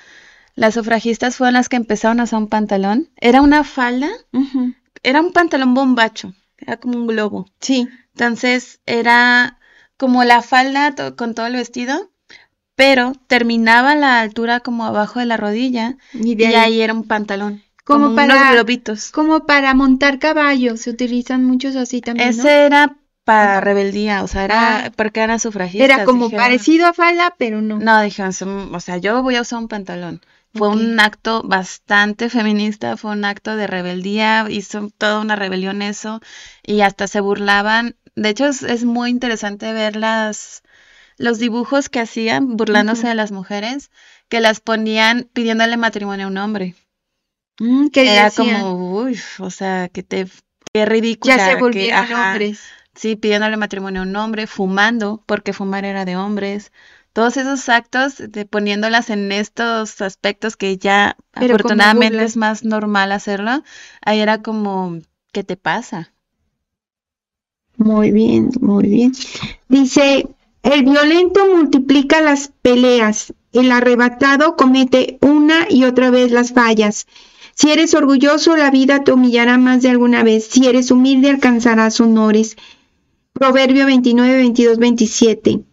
las 0.56 0.74
sufragistas 0.76 1.36
fueron 1.36 1.56
las 1.56 1.68
que 1.68 1.76
empezaron 1.76 2.20
a 2.20 2.24
usar 2.24 2.40
un 2.40 2.48
pantalón. 2.48 3.10
Era 3.18 3.42
una 3.42 3.64
falda, 3.64 4.10
era 5.04 5.22
un 5.22 5.34
pantalón 5.34 5.74
bombacho, 5.74 6.34
era 6.62 6.78
como 6.78 6.98
un 6.98 7.08
globo. 7.08 7.48
Sí. 7.60 7.88
Entonces 8.14 8.80
era 8.86 9.60
como 9.98 10.24
la 10.24 10.42
falda 10.42 10.96
con 11.16 11.36
todo 11.36 11.48
el 11.48 11.56
vestido, 11.56 12.12
pero 12.76 13.14
terminaba 13.28 13.96
la 13.96 14.22
altura 14.22 14.62
como 14.62 14.86
abajo 14.86 15.20
de 15.20 15.26
la 15.26 15.38
rodilla 15.38 15.98
y, 16.14 16.42
ahí 16.44 16.82
era 16.82 16.94
un 16.94 17.04
pantalón. 17.04 17.64
Como, 17.84 18.16
para 18.16 18.36
unos 18.36 18.52
globitos. 18.52 19.12
Como 19.12 19.46
para 19.46 19.74
montar 19.74 20.20
caballos, 20.20 20.82
se 20.82 20.92
utilizan 20.92 21.44
muchos 21.44 21.76
así 21.76 22.02
también. 22.02 22.30
Ese 22.30 22.66
era 22.66 22.96
para 23.24 23.62
rebeldía, 23.62 24.24
o 24.24 24.28
sea, 24.28 24.46
era 24.46 24.86
ah. 24.86 24.92
porque 24.96 25.20
eran 25.20 25.40
sufragistas. 25.40 25.90
Era 25.90 26.06
como 26.06 26.30
parecido 26.30 26.88
a 26.88 26.94
falda, 26.94 27.36
pero 27.38 27.62
no. 27.62 27.78
No, 27.78 28.02
dijeron, 28.02 28.32
o 28.74 28.80
sea, 28.80 28.98
yo 28.98 29.22
voy 29.24 29.36
a 29.36 29.42
usar 29.42 29.60
un 29.60 29.68
pantalón. 29.68 30.22
Fue 30.54 30.70
un 30.70 31.00
acto 31.00 31.44
bastante 31.44 32.30
feminista, 32.30 32.98
fue 32.98 33.12
un 33.12 33.24
acto 33.24 33.56
de 33.56 33.68
rebeldía, 33.68 34.48
hizo 34.50 34.90
toda 34.98 35.20
una 35.20 35.36
rebelión 35.36 35.82
eso, 35.82 36.22
y 36.66 36.82
hasta 36.82 37.08
se 37.08 37.20
burlaban 37.20 37.96
de 38.20 38.30
hecho, 38.30 38.48
es, 38.48 38.84
muy 38.84 39.10
interesante 39.10 39.72
ver 39.72 39.96
las, 39.96 40.62
los 41.18 41.40
dibujos 41.40 41.88
que 41.88 42.02
hacían 42.02 42.58
burlándose 42.58 43.08
de 43.08 43.16
las 43.16 43.32
mujeres, 43.32 43.92
que 44.28 44.42
las 44.42 44.60
ponían 44.60 45.30
pidiéndole 45.32 45.78
matrimonio 45.78 46.26
a 46.26 46.30
un 46.30 46.38
hombre. 46.38 46.76
Mm, 47.60 47.88
que 47.88 48.12
Era 48.12 48.30
como, 48.30 49.02
uy, 49.02 49.18
o 49.40 49.50
sea, 49.50 49.88
que 49.88 50.04
te, 50.04 50.28
qué 50.74 50.86
ridícula. 50.86 51.38
Ya 51.38 51.46
se 51.46 51.56
volvieron 51.56 52.12
hombres. 52.12 52.62
Sí, 52.94 53.16
pidiéndole 53.16 53.56
matrimonio 53.56 54.02
a 54.02 54.06
un 54.06 54.16
hombre, 54.18 54.48
fumando, 54.48 55.24
porque 55.26 55.54
fumar 55.54 55.86
era 55.86 56.04
de 56.04 56.18
hombres. 56.18 56.74
Todos 57.14 57.38
esos 57.38 57.68
actos, 57.70 58.16
de 58.18 58.46
poniéndolas 58.46 59.10
en 59.10 59.32
estos 59.32 60.02
aspectos 60.02 60.56
que 60.56 60.78
ya 60.78 61.18
afortunadamente 61.34 62.24
es 62.24 62.38
más 62.38 62.64
normal 62.64 63.12
hacerlo, 63.12 63.64
ahí 64.02 64.20
era 64.20 64.42
como, 64.42 65.00
¿qué 65.32 65.44
te 65.44 65.58
pasa? 65.58 66.14
Muy 67.78 68.12
bien, 68.12 68.52
muy 68.62 68.88
bien. 68.88 69.14
Dice, 69.70 70.28
el 70.64 70.84
violento 70.84 71.46
multiplica 71.56 72.22
las 72.22 72.52
peleas, 72.62 73.34
el 73.54 73.72
arrebatado 73.72 74.56
comete 74.56 75.18
una 75.22 75.66
y 75.70 75.86
otra 75.86 76.12
vez 76.12 76.32
las 76.32 76.52
fallas. 76.52 77.08
Si 77.56 77.72
eres 77.72 77.94
orgulloso, 77.94 78.56
la 78.56 78.72
vida 78.72 79.04
te 79.04 79.12
humillará 79.12 79.58
más 79.58 79.82
de 79.82 79.90
alguna 79.90 80.24
vez. 80.24 80.48
Si 80.50 80.66
eres 80.66 80.92
humilde, 80.92 81.30
alcanzarás 81.30 82.00
honores. 82.00 82.56
Proverbio 83.34 83.86
29, 83.86 84.38
22, 84.38 84.78
27. 84.78 85.64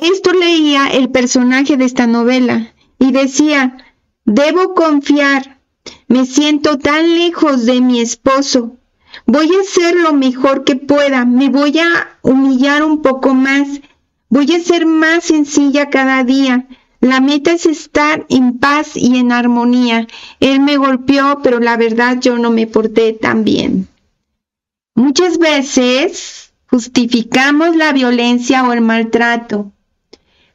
Esto 0.00 0.32
leía 0.32 0.88
el 0.88 1.10
personaje 1.10 1.76
de 1.76 1.84
esta 1.84 2.06
novela 2.06 2.72
y 2.98 3.12
decía, 3.12 3.76
debo 4.24 4.74
confiar, 4.74 5.60
me 6.06 6.26
siento 6.26 6.78
tan 6.78 7.14
lejos 7.14 7.66
de 7.66 7.80
mi 7.80 8.00
esposo, 8.00 8.78
Voy 9.26 9.50
a 9.54 9.60
hacer 9.60 9.96
lo 9.96 10.12
mejor 10.12 10.64
que 10.64 10.76
pueda, 10.76 11.24
me 11.24 11.48
voy 11.48 11.78
a 11.78 12.18
humillar 12.22 12.82
un 12.82 13.02
poco 13.02 13.34
más, 13.34 13.68
voy 14.28 14.52
a 14.54 14.60
ser 14.60 14.86
más 14.86 15.24
sencilla 15.24 15.90
cada 15.90 16.24
día. 16.24 16.66
La 17.00 17.20
meta 17.20 17.52
es 17.52 17.66
estar 17.66 18.26
en 18.28 18.58
paz 18.58 18.96
y 18.96 19.18
en 19.18 19.30
armonía. 19.30 20.08
Él 20.40 20.60
me 20.60 20.76
golpeó, 20.76 21.40
pero 21.42 21.60
la 21.60 21.76
verdad 21.76 22.18
yo 22.20 22.38
no 22.38 22.50
me 22.50 22.66
porté 22.66 23.12
tan 23.12 23.44
bien. 23.44 23.86
Muchas 24.94 25.38
veces 25.38 26.52
justificamos 26.68 27.76
la 27.76 27.92
violencia 27.92 28.66
o 28.66 28.72
el 28.72 28.80
maltrato. 28.80 29.72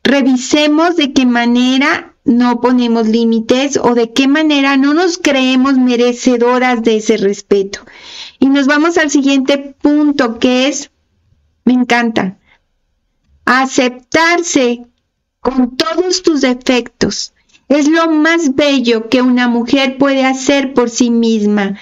Revisemos 0.03 0.95
de 0.95 1.13
qué 1.13 1.25
manera 1.25 2.13
no 2.25 2.61
ponemos 2.61 3.07
límites 3.07 3.77
o 3.81 3.95
de 3.95 4.13
qué 4.13 4.27
manera 4.27 4.77
no 4.77 4.93
nos 4.93 5.17
creemos 5.17 5.77
merecedoras 5.77 6.83
de 6.83 6.97
ese 6.97 7.17
respeto. 7.17 7.79
Y 8.39 8.47
nos 8.47 8.67
vamos 8.67 8.97
al 8.97 9.09
siguiente 9.09 9.57
punto 9.81 10.39
que 10.39 10.67
es, 10.67 10.91
me 11.65 11.73
encanta, 11.73 12.37
aceptarse 13.45 14.85
con 15.39 15.75
todos 15.75 16.23
tus 16.23 16.41
defectos. 16.41 17.33
Es 17.67 17.87
lo 17.87 18.09
más 18.11 18.55
bello 18.55 19.09
que 19.09 19.21
una 19.21 19.47
mujer 19.47 19.97
puede 19.97 20.25
hacer 20.25 20.73
por 20.73 20.89
sí 20.89 21.09
misma. 21.09 21.79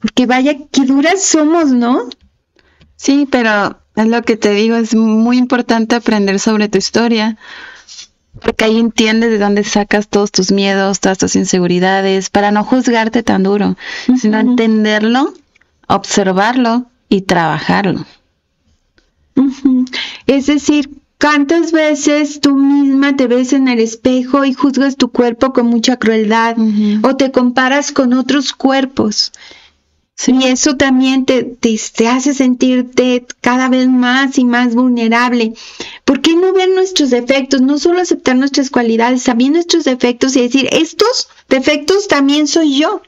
Porque 0.00 0.26
vaya, 0.26 0.56
qué 0.70 0.84
duras 0.84 1.22
somos, 1.22 1.70
¿no? 1.70 2.08
Sí, 2.96 3.26
pero 3.30 3.81
es 3.96 4.06
lo 4.06 4.22
que 4.22 4.36
te 4.36 4.52
digo, 4.52 4.76
es 4.76 4.94
muy 4.94 5.38
importante 5.38 5.94
aprender 5.96 6.38
sobre 6.38 6.68
tu 6.68 6.78
historia, 6.78 7.36
porque 8.40 8.64
ahí 8.64 8.78
entiendes 8.78 9.30
de 9.30 9.38
dónde 9.38 9.64
sacas 9.64 10.08
todos 10.08 10.32
tus 10.32 10.52
miedos, 10.52 11.00
todas 11.00 11.18
tus 11.18 11.36
inseguridades, 11.36 12.30
para 12.30 12.50
no 12.50 12.64
juzgarte 12.64 13.22
tan 13.22 13.42
duro, 13.42 13.76
sino 14.16 14.38
entenderlo 14.38 15.34
observarlo 15.92 16.86
y 17.08 17.22
trabajarlo. 17.22 18.04
Es 20.26 20.46
decir, 20.46 20.90
¿cuántas 21.20 21.72
veces 21.72 22.40
tú 22.40 22.54
misma 22.56 23.16
te 23.16 23.26
ves 23.26 23.52
en 23.52 23.68
el 23.68 23.80
espejo 23.80 24.44
y 24.44 24.54
juzgas 24.54 24.96
tu 24.96 25.10
cuerpo 25.10 25.52
con 25.52 25.66
mucha 25.66 25.96
crueldad 25.96 26.56
o 27.02 27.16
te 27.16 27.30
comparas 27.30 27.92
con 27.92 28.14
otros 28.14 28.52
cuerpos? 28.52 29.32
Y 30.26 30.44
eso 30.44 30.76
también 30.76 31.24
te, 31.24 31.42
te, 31.42 32.08
hace 32.08 32.34
sentirte 32.34 33.26
cada 33.40 33.68
vez 33.68 33.88
más 33.88 34.38
y 34.38 34.44
más 34.44 34.74
vulnerable. 34.74 35.54
¿Por 36.04 36.20
qué 36.20 36.36
no 36.36 36.52
ver 36.52 36.68
nuestros 36.70 37.10
defectos? 37.10 37.60
No 37.60 37.78
solo 37.78 38.00
aceptar 38.00 38.36
nuestras 38.36 38.70
cualidades, 38.70 39.24
también 39.24 39.54
nuestros 39.54 39.84
defectos 39.84 40.36
y 40.36 40.42
decir, 40.42 40.68
estos 40.70 41.28
defectos 41.48 42.08
también 42.08 42.46
soy 42.46 42.78
yo. 42.78 43.02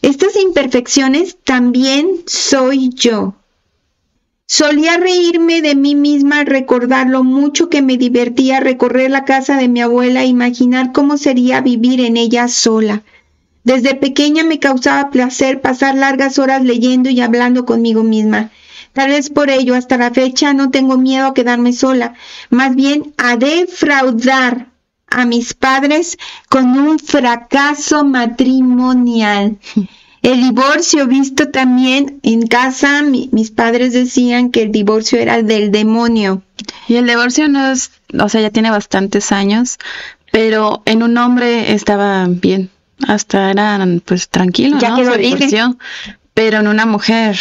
Estas 0.00 0.36
imperfecciones 0.36 1.36
también 1.44 2.22
soy 2.26 2.88
yo. 2.94 3.34
Solía 4.46 4.96
reírme 4.96 5.62
de 5.62 5.74
mí 5.74 5.94
misma 5.94 6.44
recordar 6.44 7.08
lo 7.08 7.24
mucho 7.24 7.68
que 7.68 7.82
me 7.82 7.96
divertía 7.96 8.60
recorrer 8.60 9.10
la 9.10 9.24
casa 9.24 9.56
de 9.56 9.68
mi 9.68 9.80
abuela 9.80 10.22
e 10.22 10.26
imaginar 10.26 10.92
cómo 10.92 11.16
sería 11.16 11.60
vivir 11.60 12.00
en 12.00 12.16
ella 12.16 12.48
sola. 12.48 13.02
Desde 13.64 13.94
pequeña 13.94 14.44
me 14.44 14.58
causaba 14.60 15.10
placer 15.10 15.60
pasar 15.60 15.94
largas 15.94 16.38
horas 16.38 16.62
leyendo 16.62 17.10
y 17.10 17.20
hablando 17.20 17.64
conmigo 17.64 18.02
misma. 18.02 18.50
Tal 18.92 19.08
vez 19.08 19.30
por 19.30 19.50
ello 19.50 19.74
hasta 19.74 19.96
la 19.96 20.12
fecha 20.12 20.52
no 20.52 20.70
tengo 20.70 20.98
miedo 20.98 21.26
a 21.26 21.34
quedarme 21.34 21.72
sola, 21.72 22.14
más 22.50 22.76
bien 22.76 23.12
a 23.16 23.36
defraudar 23.36 24.68
a 25.08 25.24
mis 25.24 25.54
padres 25.54 26.18
con 26.48 26.78
un 26.78 26.98
fracaso 26.98 28.04
matrimonial. 28.04 29.58
El 30.22 30.42
divorcio 30.42 31.06
visto 31.06 31.50
también 31.50 32.20
en 32.22 32.46
casa, 32.46 33.02
mis 33.02 33.50
padres 33.50 33.92
decían 33.92 34.50
que 34.50 34.62
el 34.62 34.72
divorcio 34.72 35.18
era 35.18 35.42
del 35.42 35.70
demonio. 35.70 36.42
Y 36.88 36.96
el 36.96 37.06
divorcio 37.06 37.48
no 37.48 37.72
es, 37.72 37.90
o 38.18 38.28
sea, 38.28 38.40
ya 38.40 38.50
tiene 38.50 38.70
bastantes 38.70 39.32
años, 39.32 39.78
pero 40.32 40.82
en 40.86 41.02
un 41.02 41.18
hombre 41.18 41.74
estaba 41.74 42.26
bien, 42.28 42.70
hasta 43.06 43.50
eran 43.50 44.02
pues 44.04 44.28
tranquilo, 44.28 44.78
ya 44.78 44.94
quedó 44.94 45.16
divorció, 45.16 45.76
pero 46.32 46.60
en 46.60 46.68
una 46.68 46.86
mujer 46.86 47.38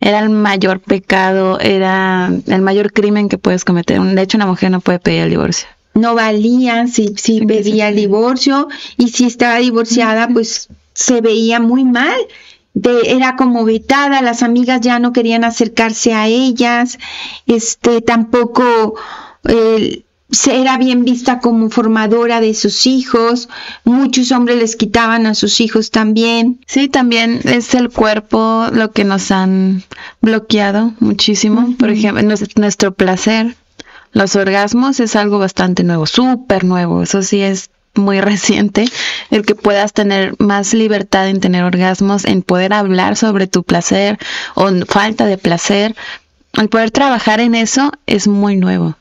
era 0.00 0.18
el 0.18 0.30
mayor 0.30 0.80
pecado, 0.80 1.60
era 1.60 2.30
el 2.46 2.62
mayor 2.62 2.92
crimen 2.92 3.28
que 3.28 3.38
puedes 3.38 3.64
cometer. 3.64 4.00
De 4.00 4.22
hecho, 4.22 4.36
una 4.36 4.46
mujer 4.46 4.70
no 4.70 4.80
puede 4.80 4.98
pedir 4.98 5.22
el 5.22 5.30
divorcio. 5.30 5.68
No 5.94 6.14
valía 6.14 6.86
si, 6.88 7.14
si 7.16 7.46
pedía 7.46 7.88
el 7.88 7.96
divorcio 7.96 8.68
y 8.96 9.08
si 9.08 9.26
estaba 9.26 9.58
divorciada, 9.58 10.28
pues 10.28 10.68
se 10.92 11.20
veía 11.20 11.60
muy 11.60 11.84
mal. 11.84 12.18
De, 12.74 13.12
era 13.12 13.36
como 13.36 13.64
vetada, 13.64 14.22
las 14.22 14.42
amigas 14.42 14.80
ya 14.80 14.98
no 14.98 15.12
querían 15.12 15.44
acercarse 15.44 16.14
a 16.14 16.26
ellas, 16.26 16.98
este 17.46 18.00
tampoco 18.00 18.94
eh, 19.46 20.04
era 20.46 20.78
bien 20.78 21.04
vista 21.04 21.40
como 21.40 21.70
formadora 21.70 22.40
de 22.40 22.54
sus 22.54 22.86
hijos, 22.86 23.48
muchos 23.84 24.32
hombres 24.32 24.58
les 24.58 24.76
quitaban 24.76 25.26
a 25.26 25.34
sus 25.34 25.60
hijos 25.60 25.90
también. 25.90 26.60
Sí, 26.66 26.88
también 26.88 27.40
es 27.44 27.74
el 27.74 27.90
cuerpo 27.90 28.66
lo 28.72 28.92
que 28.92 29.04
nos 29.04 29.30
han 29.30 29.82
bloqueado 30.20 30.92
muchísimo, 31.00 31.74
por 31.78 31.90
ejemplo, 31.90 32.22
nuestro 32.56 32.92
placer 32.92 33.56
los 34.12 34.36
orgasmos 34.36 35.00
es 35.00 35.16
algo 35.16 35.38
bastante 35.38 35.84
nuevo, 35.84 36.06
súper 36.06 36.64
nuevo, 36.64 37.02
eso 37.02 37.22
sí 37.22 37.40
es 37.40 37.70
muy 37.94 38.20
reciente, 38.22 38.84
el 39.30 39.44
que 39.44 39.54
puedas 39.54 39.92
tener 39.92 40.34
más 40.38 40.74
libertad 40.74 41.28
en 41.28 41.40
tener 41.40 41.64
orgasmos, 41.64 42.24
en 42.24 42.42
poder 42.42 42.72
hablar 42.72 43.16
sobre 43.16 43.46
tu 43.46 43.62
placer 43.62 44.18
o 44.54 44.70
falta 44.86 45.26
de 45.26 45.38
placer, 45.38 45.96
el 46.54 46.68
poder 46.68 46.90
trabajar 46.90 47.40
en 47.40 47.54
eso 47.54 47.92
es 48.06 48.28
muy 48.28 48.56
nuevo. 48.56 48.96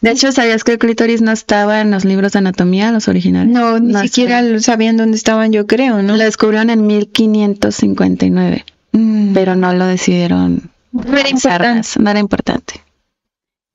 De 0.00 0.10
hecho, 0.10 0.30
¿sabías 0.32 0.62
que 0.62 0.72
el 0.72 0.78
clítoris 0.78 1.22
no 1.22 1.32
estaba 1.32 1.80
en 1.80 1.90
los 1.90 2.04
libros 2.04 2.32
de 2.32 2.40
anatomía, 2.40 2.92
los 2.92 3.08
originales? 3.08 3.52
No, 3.52 3.78
ni 3.78 3.94
siquiera 4.08 4.42
sabían 4.60 4.96
dónde 4.96 5.16
estaban, 5.16 5.52
yo 5.52 5.66
creo, 5.66 6.02
¿no? 6.02 6.16
Lo 6.16 6.24
descubrieron 6.24 6.70
en 6.70 6.86
1559, 6.86 8.64
mm. 8.92 9.32
pero 9.32 9.56
no 9.56 9.72
lo 9.72 9.86
decidieron. 9.86 10.70
No 10.92 11.16
era 11.16 11.28
importante. 11.28 11.88
No 11.98 12.10
era 12.10 12.20
importante. 12.20 12.86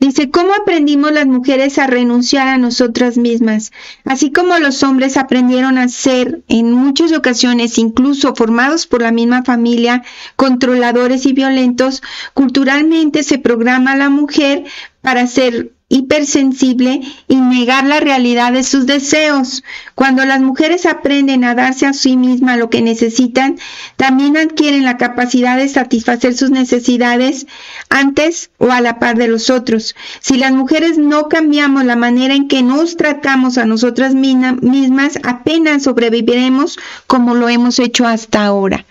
Dice, 0.02 0.32
¿cómo 0.32 0.52
aprendimos 0.60 1.12
las 1.12 1.28
mujeres 1.28 1.78
a 1.78 1.86
renunciar 1.86 2.48
a 2.48 2.58
nosotras 2.58 3.20
mismas? 3.20 3.72
Así 4.04 4.32
como 4.32 4.58
los 4.58 4.82
hombres 4.82 5.16
aprendieron 5.16 5.78
a 5.78 5.88
ser, 5.90 6.42
en 6.48 6.72
muchas 6.72 7.12
ocasiones, 7.12 7.78
incluso 7.78 8.34
formados 8.34 8.88
por 8.88 9.04
la 9.04 9.12
misma 9.12 9.44
familia, 9.44 10.02
controladores 10.36 11.28
y 11.28 11.34
violentos, 11.34 12.02
culturalmente 12.34 13.22
se 13.22 13.38
programa 13.38 13.92
a 13.92 13.98
la 13.98 14.10
mujer 14.10 14.64
para 15.02 15.28
ser 15.28 15.72
hipersensible 15.92 17.02
y 17.28 17.36
negar 17.36 17.86
la 17.86 18.00
realidad 18.00 18.54
de 18.54 18.64
sus 18.64 18.86
deseos. 18.86 19.62
Cuando 19.94 20.24
las 20.24 20.40
mujeres 20.40 20.86
aprenden 20.86 21.44
a 21.44 21.54
darse 21.54 21.86
a 21.86 21.92
sí 21.92 22.16
mismas 22.16 22.58
lo 22.58 22.70
que 22.70 22.82
necesitan, 22.82 23.60
también 23.98 24.38
adquieren 24.38 24.86
la 24.86 24.98
capacidad 24.98 25.58
de 25.58 25.68
satisfacer 25.68 26.34
sus 26.34 26.50
necesidades 26.50 27.46
antes 27.90 28.52
o 28.58 28.72
a 28.72 28.80
la 28.80 29.00
par 29.00 29.18
de 29.18 29.28
los 29.28 29.50
otros. 29.50 29.94
Si 30.22 30.38
las 30.38 30.54
mujeres 30.54 30.98
no 30.98 31.28
cambiamos 31.28 31.84
la 31.84 31.98
manera 31.98 32.36
en 32.36 32.48
que 32.48 32.64
nos 32.64 32.96
tratamos 32.96 33.58
a 33.58 33.66
nosotras 33.66 34.16
mismas, 34.16 35.20
apenas 35.24 35.84
sobreviviremos 35.84 36.80
como 37.06 37.36
lo 37.36 37.50
hemos 37.50 37.80
hecho 37.80 38.08
hasta 38.08 38.46
ahora. 38.46 38.86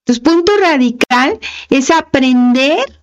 Entonces, 0.00 0.24
punto 0.24 0.52
radical 0.60 1.38
es 1.68 1.92
aprender 1.92 2.99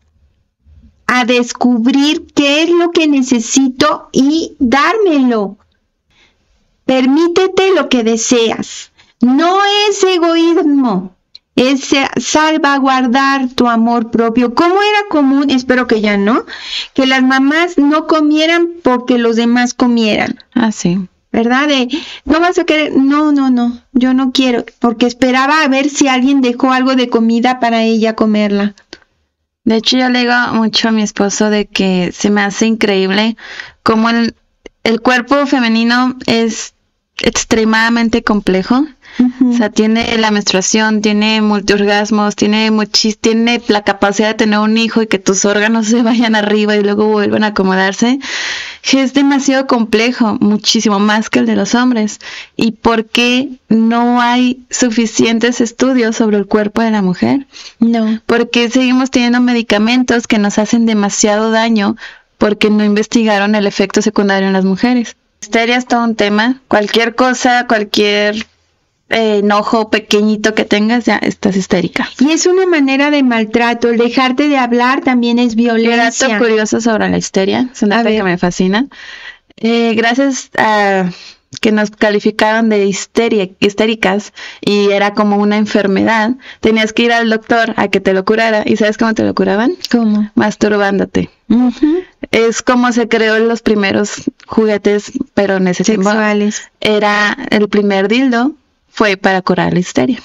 a 1.08 1.26
descubrir 1.26 2.28
qué 2.36 2.64
es 2.64 2.70
lo 2.70 2.92
que 2.92 3.08
necesito 3.08 4.10
y 4.12 4.56
dármelo. 4.60 5.58
Permítete 6.86 7.74
lo 7.74 7.90
que 7.90 8.04
deseas. 8.04 8.92
No 9.22 9.60
es 9.90 10.04
egoísmo, 10.04 11.16
es 11.56 11.90
salvaguardar 12.18 13.50
tu 13.50 13.68
amor 13.68 14.12
propio. 14.12 14.54
¿Cómo 14.54 14.76
era 14.76 15.10
común, 15.10 15.50
espero 15.50 15.88
que 15.88 16.02
ya 16.02 16.18
no, 16.18 16.46
que 16.94 17.08
las 17.08 17.24
mamás 17.24 17.78
no 17.78 18.06
comieran 18.06 18.70
porque 18.84 19.18
los 19.18 19.36
demás 19.38 19.74
comieran? 19.74 20.40
Ah, 20.54 20.72
sí. 20.72 21.00
¿Verdad? 21.32 21.68
no 22.26 22.40
vas 22.40 22.58
a 22.58 22.64
querer, 22.64 22.96
no, 22.96 23.32
no, 23.32 23.50
no, 23.50 23.80
yo 23.92 24.14
no 24.14 24.32
quiero, 24.32 24.66
porque 24.80 25.06
esperaba 25.06 25.62
a 25.62 25.68
ver 25.68 25.90
si 25.90 26.08
alguien 26.08 26.42
dejó 26.42 26.72
algo 26.72 26.96
de 26.96 27.10
comida 27.10 27.60
para 27.60 27.84
ella 27.84 28.16
comerla. 28.16 28.76
De 29.68 29.76
hecho, 29.76 29.98
yo 29.98 30.10
le 30.10 30.20
digo 30.20 30.34
mucho 30.54 30.88
a 30.88 30.92
mi 30.92 31.02
esposo 31.04 31.50
de 31.50 31.66
que 31.66 32.14
se 32.14 32.30
me 32.30 32.42
hace 32.42 32.68
increíble 32.68 33.36
cómo 33.84 34.10
el, 34.10 34.34
el 34.86 35.02
cuerpo 35.02 35.46
femenino 35.46 36.16
es 36.26 36.74
extremadamente 37.20 38.24
complejo 38.24 38.86
o 39.20 39.54
sea, 39.58 39.70
tiene 39.72 40.16
la 40.18 40.30
menstruación, 40.30 41.02
tiene 41.02 41.42
multiorgasmos, 41.42 42.36
tiene 42.36 42.70
muchis, 42.70 43.18
tiene 43.18 43.62
la 43.68 43.84
capacidad 43.84 44.30
de 44.30 44.34
tener 44.36 44.60
un 44.60 44.78
hijo 44.78 45.02
y 45.02 45.08
que 45.08 45.18
tus 45.18 45.46
órganos 45.46 45.88
se 45.90 46.04
vayan 46.04 46.36
arriba 46.36 46.76
y 46.76 46.84
luego 46.84 47.08
vuelvan 47.08 47.44
a 47.44 47.48
acomodarse. 47.48 48.20
Es 48.94 49.14
demasiado 49.14 49.68
complejo, 49.68 50.38
muchísimo 50.40 51.00
más 51.00 51.30
que 51.30 51.40
el 51.40 51.46
de 51.46 51.56
los 51.56 51.76
hombres. 51.76 52.20
¿Y 52.56 52.72
por 52.72 53.06
qué 53.06 53.50
no 53.68 54.22
hay 54.22 54.66
suficientes 54.70 55.62
estudios 55.62 56.16
sobre 56.16 56.38
el 56.38 56.46
cuerpo 56.46 56.82
de 56.82 56.92
la 56.92 57.02
mujer? 57.02 57.48
No. 57.80 58.22
Porque 58.26 58.70
seguimos 58.70 59.12
teniendo 59.12 59.42
medicamentos 59.42 60.26
que 60.26 60.38
nos 60.38 60.58
hacen 60.58 60.86
demasiado 60.86 61.52
daño 61.52 61.96
porque 62.38 62.70
no 62.70 62.84
investigaron 62.84 63.56
el 63.56 63.68
efecto 63.68 64.02
secundario 64.02 64.48
en 64.48 64.54
las 64.54 64.66
mujeres. 64.66 65.16
Histeria 65.42 65.78
es 65.78 65.86
todo 65.86 66.04
un 66.04 66.16
tema. 66.16 66.62
Cualquier 66.68 67.16
cosa, 67.16 67.68
cualquier 67.68 68.48
enojo 69.10 69.90
pequeñito 69.90 70.54
que 70.54 70.66
tengas, 70.66 71.06
ya 71.06 71.18
estás 71.18 71.56
histérica. 71.56 72.10
Y 72.20 72.32
es 72.32 72.46
una 72.46 72.66
manera 72.66 73.12
de 73.12 73.24
maltrato. 73.24 73.90
El 73.90 73.98
dejarte 73.98 74.48
de 74.48 74.58
hablar 74.58 75.02
también 75.02 75.40
es 75.40 75.56
violencia. 75.56 76.28
Dato 76.28 76.44
curioso 76.44 76.82
sobre 76.82 77.10
la 77.10 77.18
histeria, 77.18 77.70
es 77.72 77.82
una 77.82 78.04
que 78.04 78.24
me 78.24 78.38
fascina. 78.38 78.88
Eh, 79.58 79.94
gracias 79.96 80.50
a 80.58 81.10
que 81.62 81.72
nos 81.72 81.92
calificaron 81.92 82.70
de 82.70 82.86
histeria, 82.86 83.50
histéricas 83.60 84.34
y 84.62 84.92
era 84.92 85.14
como 85.14 85.38
una 85.38 85.58
enfermedad, 85.58 86.32
tenías 86.60 86.94
que 86.94 87.04
ir 87.04 87.14
al 87.14 87.30
doctor 87.30 87.74
a 87.78 87.88
que 87.88 88.00
te 88.00 88.14
lo 88.14 88.26
curara. 88.26 88.64
¿Y 88.66 88.78
sabes 88.78 88.98
cómo 88.98 89.14
te 89.14 89.24
lo 89.24 89.34
curaban? 89.34 89.74
¿Cómo? 89.90 90.30
Masturbándote. 90.36 91.30
Es 92.32 92.62
como 92.62 92.92
se 92.92 93.08
creó 93.08 93.40
los 93.40 93.62
primeros 93.62 94.30
juguetes, 94.46 95.14
pero 95.34 95.60
necesariamente 95.60 96.56
Era 96.82 97.38
el 97.50 97.70
primer 97.70 98.10
dildo 98.10 98.54
fue 98.98 99.16
para 99.16 99.44
curar 99.44 99.74
la 99.74 99.80
histeria. 99.80 100.20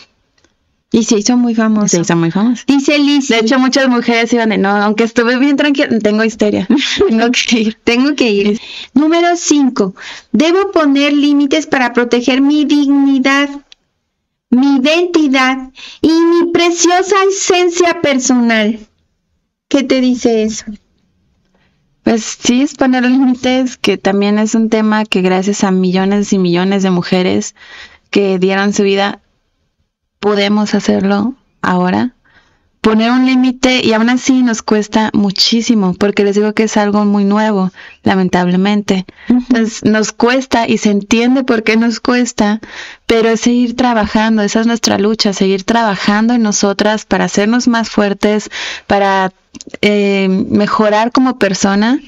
Y 0.90 1.04
se 1.04 1.18
hizo 1.18 1.36
muy 1.36 1.54
famoso. 1.54 1.88
Se 1.88 2.00
hizo 2.00 2.16
muy 2.16 2.30
famoso. 2.30 2.64
Dice 2.66 2.98
Liz. 2.98 3.28
De 3.28 3.40
hecho, 3.40 3.58
muchas 3.58 3.86
mujeres 3.88 4.32
iban 4.32 4.48
de, 4.48 4.56
no, 4.56 4.70
aunque 4.70 5.04
estuve 5.04 5.38
bien 5.38 5.56
tranquila, 5.56 5.98
tengo 5.98 6.24
histeria. 6.24 6.66
tengo 7.08 7.30
que 7.30 7.60
ir. 7.60 7.78
Tengo 7.84 8.14
que 8.14 8.30
ir. 8.30 8.60
Número 8.94 9.36
5. 9.36 9.94
Debo 10.32 10.70
poner 10.72 11.12
límites 11.12 11.66
para 11.66 11.92
proteger 11.92 12.40
mi 12.40 12.64
dignidad, 12.64 13.50
mi 14.48 14.76
identidad 14.76 15.70
y 16.00 16.08
mi 16.08 16.50
preciosa 16.50 17.16
esencia 17.28 18.00
personal. 18.00 18.78
¿Qué 19.68 19.82
te 19.82 20.00
dice 20.00 20.44
eso? 20.44 20.64
Pues 22.04 22.24
sí, 22.24 22.62
es 22.62 22.74
poner 22.74 23.04
límites, 23.04 23.76
que 23.76 23.98
también 23.98 24.38
es 24.38 24.54
un 24.54 24.70
tema 24.70 25.04
que 25.04 25.20
gracias 25.20 25.62
a 25.62 25.70
millones 25.70 26.32
y 26.32 26.38
millones 26.38 26.82
de 26.82 26.90
mujeres 26.90 27.54
que 28.12 28.38
dieron 28.38 28.72
su 28.72 28.84
vida, 28.84 29.20
podemos 30.20 30.74
hacerlo 30.74 31.34
ahora. 31.62 32.14
Poner 32.82 33.12
un 33.12 33.26
límite 33.26 33.80
y 33.84 33.92
aún 33.92 34.10
así 34.10 34.42
nos 34.42 34.60
cuesta 34.60 35.10
muchísimo 35.14 35.94
porque 35.94 36.24
les 36.24 36.34
digo 36.34 36.52
que 36.52 36.64
es 36.64 36.76
algo 36.76 37.04
muy 37.04 37.24
nuevo, 37.24 37.70
lamentablemente. 38.02 39.06
Entonces 39.28 39.84
nos 39.84 40.12
cuesta 40.12 40.68
y 40.68 40.78
se 40.78 40.90
entiende 40.90 41.44
por 41.44 41.62
qué 41.62 41.76
nos 41.76 42.00
cuesta, 42.00 42.60
pero 43.06 43.30
es 43.30 43.40
seguir 43.40 43.76
trabajando, 43.76 44.42
esa 44.42 44.60
es 44.60 44.66
nuestra 44.66 44.98
lucha, 44.98 45.32
seguir 45.32 45.62
trabajando 45.64 46.34
en 46.34 46.42
nosotras 46.42 47.06
para 47.06 47.26
hacernos 47.26 47.66
más 47.68 47.88
fuertes, 47.88 48.50
para 48.88 49.32
eh, 49.80 50.28
mejorar 50.28 51.12
como 51.12 51.38
persona 51.38 52.00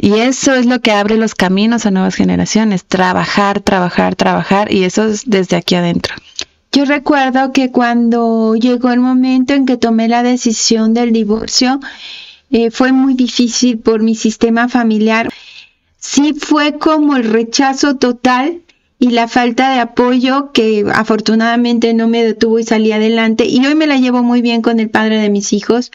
Y 0.00 0.14
eso 0.20 0.54
es 0.54 0.64
lo 0.64 0.80
que 0.80 0.92
abre 0.92 1.16
los 1.16 1.34
caminos 1.34 1.84
a 1.84 1.90
nuevas 1.90 2.14
generaciones, 2.14 2.84
trabajar, 2.84 3.60
trabajar, 3.60 4.14
trabajar, 4.14 4.72
y 4.72 4.84
eso 4.84 5.04
es 5.04 5.28
desde 5.28 5.56
aquí 5.56 5.74
adentro. 5.74 6.14
Yo 6.70 6.84
recuerdo 6.84 7.52
que 7.52 7.72
cuando 7.72 8.54
llegó 8.54 8.92
el 8.92 9.00
momento 9.00 9.54
en 9.54 9.66
que 9.66 9.76
tomé 9.76 10.06
la 10.06 10.22
decisión 10.22 10.94
del 10.94 11.12
divorcio, 11.12 11.80
eh, 12.50 12.70
fue 12.70 12.92
muy 12.92 13.14
difícil 13.14 13.78
por 13.78 14.00
mi 14.00 14.14
sistema 14.14 14.68
familiar. 14.68 15.28
Sí 15.98 16.32
fue 16.32 16.78
como 16.78 17.16
el 17.16 17.24
rechazo 17.24 17.96
total 17.96 18.62
y 19.00 19.10
la 19.10 19.26
falta 19.26 19.72
de 19.72 19.80
apoyo 19.80 20.52
que 20.52 20.84
afortunadamente 20.94 21.92
no 21.92 22.06
me 22.06 22.22
detuvo 22.22 22.60
y 22.60 22.64
salí 22.64 22.92
adelante 22.92 23.46
y 23.46 23.64
hoy 23.66 23.74
me 23.74 23.88
la 23.88 23.96
llevo 23.96 24.22
muy 24.22 24.42
bien 24.42 24.62
con 24.62 24.78
el 24.78 24.90
padre 24.90 25.18
de 25.18 25.30
mis 25.30 25.52
hijos, 25.52 25.90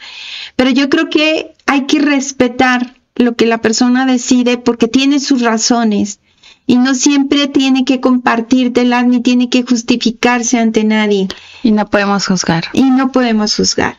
pero 0.56 0.70
yo 0.70 0.90
creo 0.90 1.08
que 1.08 1.52
hay 1.66 1.86
que 1.86 2.00
respetar 2.00 2.93
lo 3.16 3.36
que 3.36 3.46
la 3.46 3.58
persona 3.58 4.06
decide 4.06 4.58
porque 4.58 4.88
tiene 4.88 5.20
sus 5.20 5.42
razones 5.42 6.20
y 6.66 6.78
no 6.78 6.94
siempre 6.94 7.46
tiene 7.46 7.84
que 7.84 8.00
compartírtelas 8.00 9.06
ni 9.06 9.20
tiene 9.20 9.50
que 9.50 9.62
justificarse 9.62 10.58
ante 10.58 10.84
nadie. 10.84 11.28
Y 11.62 11.72
no 11.72 11.88
podemos 11.88 12.26
juzgar. 12.26 12.64
Y 12.72 12.84
no 12.84 13.12
podemos 13.12 13.54
juzgar. 13.54 13.98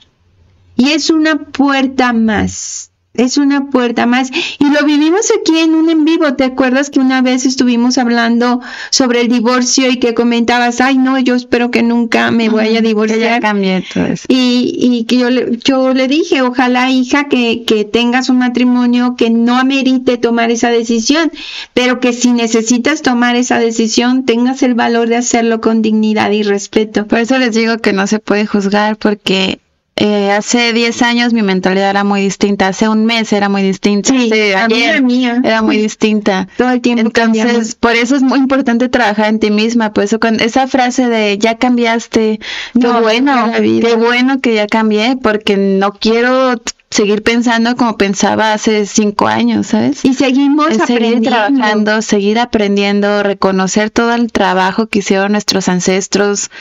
Y 0.75 0.89
es 0.89 1.09
una 1.09 1.37
puerta 1.37 2.11
más 2.11 2.91
es 3.17 3.37
una 3.37 3.69
puerta 3.69 4.05
más. 4.05 4.29
Y 4.59 4.65
lo 4.65 4.85
vivimos 4.85 5.31
aquí 5.31 5.59
en 5.59 5.73
un 5.75 5.89
en 5.89 6.05
vivo. 6.05 6.33
¿Te 6.35 6.43
acuerdas 6.43 6.89
que 6.89 6.99
una 6.99 7.21
vez 7.21 7.45
estuvimos 7.45 7.97
hablando 7.97 8.61
sobre 8.89 9.21
el 9.21 9.27
divorcio 9.27 9.89
y 9.89 9.97
que 9.97 10.13
comentabas, 10.13 10.81
ay, 10.81 10.97
no, 10.97 11.19
yo 11.19 11.35
espero 11.35 11.71
que 11.71 11.83
nunca 11.83 12.31
me 12.31 12.49
vaya 12.49 12.79
a 12.79 12.81
divorciar? 12.81 13.19
Ya 13.19 13.39
cambié 13.39 13.83
todo 13.93 14.05
eso. 14.05 14.25
Y, 14.27 14.75
y 14.79 15.05
que 15.05 15.17
yo 15.17 15.29
le, 15.29 15.57
yo 15.57 15.93
le 15.93 16.07
dije, 16.07 16.41
ojalá, 16.41 16.89
hija, 16.91 17.27
que, 17.27 17.63
que 17.65 17.85
tengas 17.85 18.29
un 18.29 18.39
matrimonio 18.39 19.15
que 19.17 19.29
no 19.29 19.57
amerite 19.57 20.17
tomar 20.17 20.51
esa 20.51 20.69
decisión, 20.69 21.31
pero 21.73 21.99
que 21.99 22.13
si 22.13 22.31
necesitas 22.31 23.01
tomar 23.01 23.35
esa 23.35 23.59
decisión, 23.59 24.25
tengas 24.25 24.63
el 24.63 24.73
valor 24.73 25.09
de 25.09 25.17
hacerlo 25.17 25.61
con 25.61 25.81
dignidad 25.81 26.31
y 26.31 26.43
respeto. 26.43 27.07
Por 27.07 27.19
eso 27.19 27.37
les 27.37 27.55
digo 27.55 27.77
que 27.77 27.93
no 27.93 28.07
se 28.07 28.19
puede 28.19 28.45
juzgar 28.45 28.97
porque 28.97 29.59
eh, 29.97 30.31
hace 30.31 30.73
10 30.73 31.01
años 31.03 31.33
mi 31.33 31.41
mentalidad 31.41 31.89
era 31.89 32.03
muy 32.03 32.21
distinta, 32.21 32.67
hace 32.67 32.89
un 32.89 33.05
mes 33.05 33.31
era 33.31 33.47
muy 33.47 33.61
distinta, 33.61 34.11
sí, 34.11 34.29
ayer 34.33 35.01
mía. 35.01 35.41
era 35.43 35.61
muy 35.61 35.77
distinta. 35.81 36.49
Todo 36.57 36.71
el 36.71 36.81
tiempo 36.81 37.01
Entonces, 37.05 37.75
por 37.75 37.93
eso 37.93 38.17
es 38.17 38.21
muy 38.21 38.39
importante 38.39 38.89
trabajar 38.89 39.27
en 39.27 39.39
ti 39.39 39.51
misma, 39.51 39.93
por 39.93 40.03
eso 40.03 40.19
con 40.19 40.41
esa 40.41 40.67
frase 40.67 41.07
de 41.07 41.37
ya 41.37 41.57
cambiaste, 41.57 42.39
qué 42.79 42.87
bueno, 42.87 43.51
qué 43.53 43.95
bueno 43.95 44.41
que 44.41 44.55
ya 44.55 44.67
cambié, 44.67 45.15
porque 45.15 45.55
no 45.55 45.93
quiero 45.93 46.55
seguir 46.89 47.23
pensando 47.23 47.77
como 47.77 47.97
pensaba 47.97 48.51
hace 48.51 48.85
cinco 48.85 49.27
años, 49.27 49.67
¿sabes? 49.67 50.03
Y 50.03 50.13
seguimos 50.13 50.75
seguir 50.85 51.21
trabajando, 51.21 52.01
seguir 52.01 52.39
aprendiendo, 52.39 53.23
reconocer 53.23 53.91
todo 53.91 54.13
el 54.13 54.31
trabajo 54.31 54.87
que 54.87 54.99
hicieron 54.99 55.31
nuestros 55.31 55.69
ancestros 55.69 56.51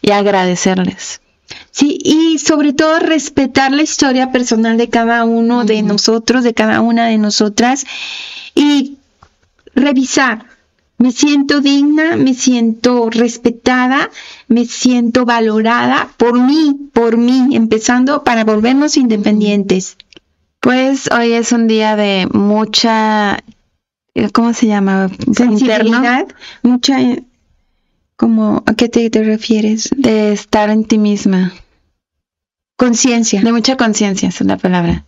y 0.00 0.12
agradecerles. 0.12 1.20
Sí, 1.70 1.98
y 2.02 2.38
sobre 2.38 2.72
todo 2.72 2.98
respetar 2.98 3.72
la 3.72 3.82
historia 3.82 4.32
personal 4.32 4.76
de 4.76 4.88
cada 4.88 5.24
uno 5.24 5.64
de 5.64 5.82
nosotros, 5.82 6.44
de 6.44 6.54
cada 6.54 6.80
una 6.80 7.06
de 7.06 7.18
nosotras, 7.18 7.84
y 8.54 8.96
revisar. 9.74 10.46
Me 10.96 11.10
siento 11.10 11.60
digna, 11.60 12.16
me 12.16 12.34
siento 12.34 13.10
respetada, 13.10 14.10
me 14.46 14.64
siento 14.64 15.24
valorada 15.24 16.08
por 16.16 16.40
mí, 16.40 16.88
por 16.92 17.16
mí, 17.16 17.56
empezando 17.56 18.22
para 18.22 18.44
volvernos 18.44 18.96
independientes. 18.96 19.96
Pues 20.60 21.10
hoy 21.10 21.32
es 21.32 21.52
un 21.52 21.66
día 21.66 21.96
de 21.96 22.28
mucha, 22.32 23.42
¿cómo 24.32 24.54
se 24.54 24.68
llama? 24.68 25.10
Sensibilidad, 25.32 26.26
mucha 26.62 26.98
¿Cómo, 28.16 28.62
¿A 28.66 28.74
qué 28.74 28.88
te, 28.88 29.10
refieres? 29.24 29.90
De 29.96 30.32
estar 30.32 30.70
en 30.70 30.84
ti 30.84 30.98
misma. 30.98 31.52
Conciencia. 32.76 33.42
De 33.42 33.50
mucha 33.50 33.76
conciencia, 33.76 34.28
es 34.28 34.40
la 34.40 34.56
palabra. 34.56 35.04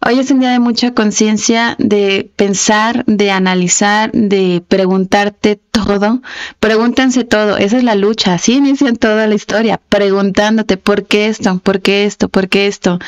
Hoy 0.00 0.18
es 0.18 0.30
un 0.30 0.40
día 0.40 0.52
de 0.52 0.58
mucha 0.58 0.92
conciencia, 0.94 1.74
de 1.78 2.30
pensar, 2.36 3.04
de 3.06 3.30
analizar, 3.30 4.10
de 4.12 4.62
preguntarte 4.66 5.56
todo. 5.70 6.22
Pregúntense 6.58 7.24
todo. 7.24 7.58
Esa 7.58 7.76
es 7.76 7.84
la 7.84 7.94
lucha. 7.94 8.34
Así 8.34 8.54
inicia 8.54 8.92
toda 8.94 9.26
la 9.26 9.34
historia. 9.34 9.80
Preguntándote 9.88 10.78
por 10.78 11.06
qué 11.06 11.26
esto, 11.26 11.58
por 11.58 11.80
qué 11.82 12.04
esto, 12.04 12.28
por 12.28 12.48
qué 12.48 12.68
esto. 12.68 12.98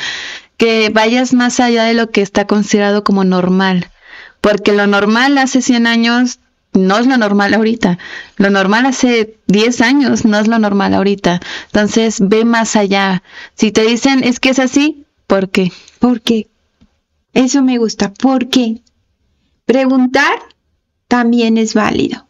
Que 0.57 0.89
vayas 0.93 1.33
más 1.33 1.59
allá 1.59 1.85
de 1.85 1.93
lo 1.95 2.11
que 2.11 2.21
está 2.21 2.45
considerado 2.45 3.03
como 3.03 3.23
normal. 3.23 3.89
Porque 4.41 4.73
lo 4.73 4.85
normal 4.85 5.37
hace 5.37 5.61
100 5.61 5.87
años 5.87 6.39
no 6.73 6.97
es 6.97 7.07
lo 7.07 7.17
normal 7.17 7.53
ahorita. 7.53 7.97
Lo 8.37 8.49
normal 8.49 8.85
hace 8.85 9.37
10 9.47 9.81
años 9.81 10.25
no 10.25 10.39
es 10.39 10.47
lo 10.47 10.59
normal 10.59 10.93
ahorita. 10.93 11.39
Entonces, 11.67 12.17
ve 12.19 12.45
más 12.45 12.75
allá. 12.75 13.23
Si 13.55 13.71
te 13.71 13.83
dicen 13.83 14.23
es 14.23 14.39
que 14.39 14.49
es 14.49 14.59
así, 14.59 15.05
¿por 15.27 15.49
qué? 15.49 15.71
¿Por 15.99 16.21
qué? 16.21 16.47
Eso 17.33 17.63
me 17.63 17.77
gusta. 17.77 18.13
¿Por 18.13 18.49
qué? 18.49 18.81
Preguntar 19.65 20.39
también 21.07 21.57
es 21.57 21.73
válido. 21.73 22.25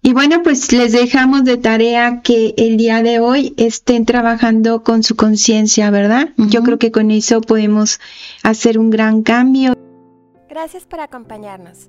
Y 0.00 0.12
bueno, 0.12 0.42
pues 0.42 0.72
les 0.72 0.92
dejamos 0.92 1.44
de 1.44 1.56
tarea 1.56 2.22
que 2.22 2.54
el 2.56 2.76
día 2.76 3.02
de 3.02 3.18
hoy 3.18 3.52
estén 3.56 4.06
trabajando 4.06 4.82
con 4.82 5.02
su 5.02 5.16
conciencia, 5.16 5.90
¿verdad? 5.90 6.30
Yo 6.36 6.62
creo 6.62 6.78
que 6.78 6.92
con 6.92 7.10
eso 7.10 7.40
podemos 7.40 8.00
hacer 8.42 8.78
un 8.78 8.90
gran 8.90 9.22
cambio. 9.22 9.74
Gracias 10.48 10.86
por 10.86 11.00
acompañarnos. 11.00 11.88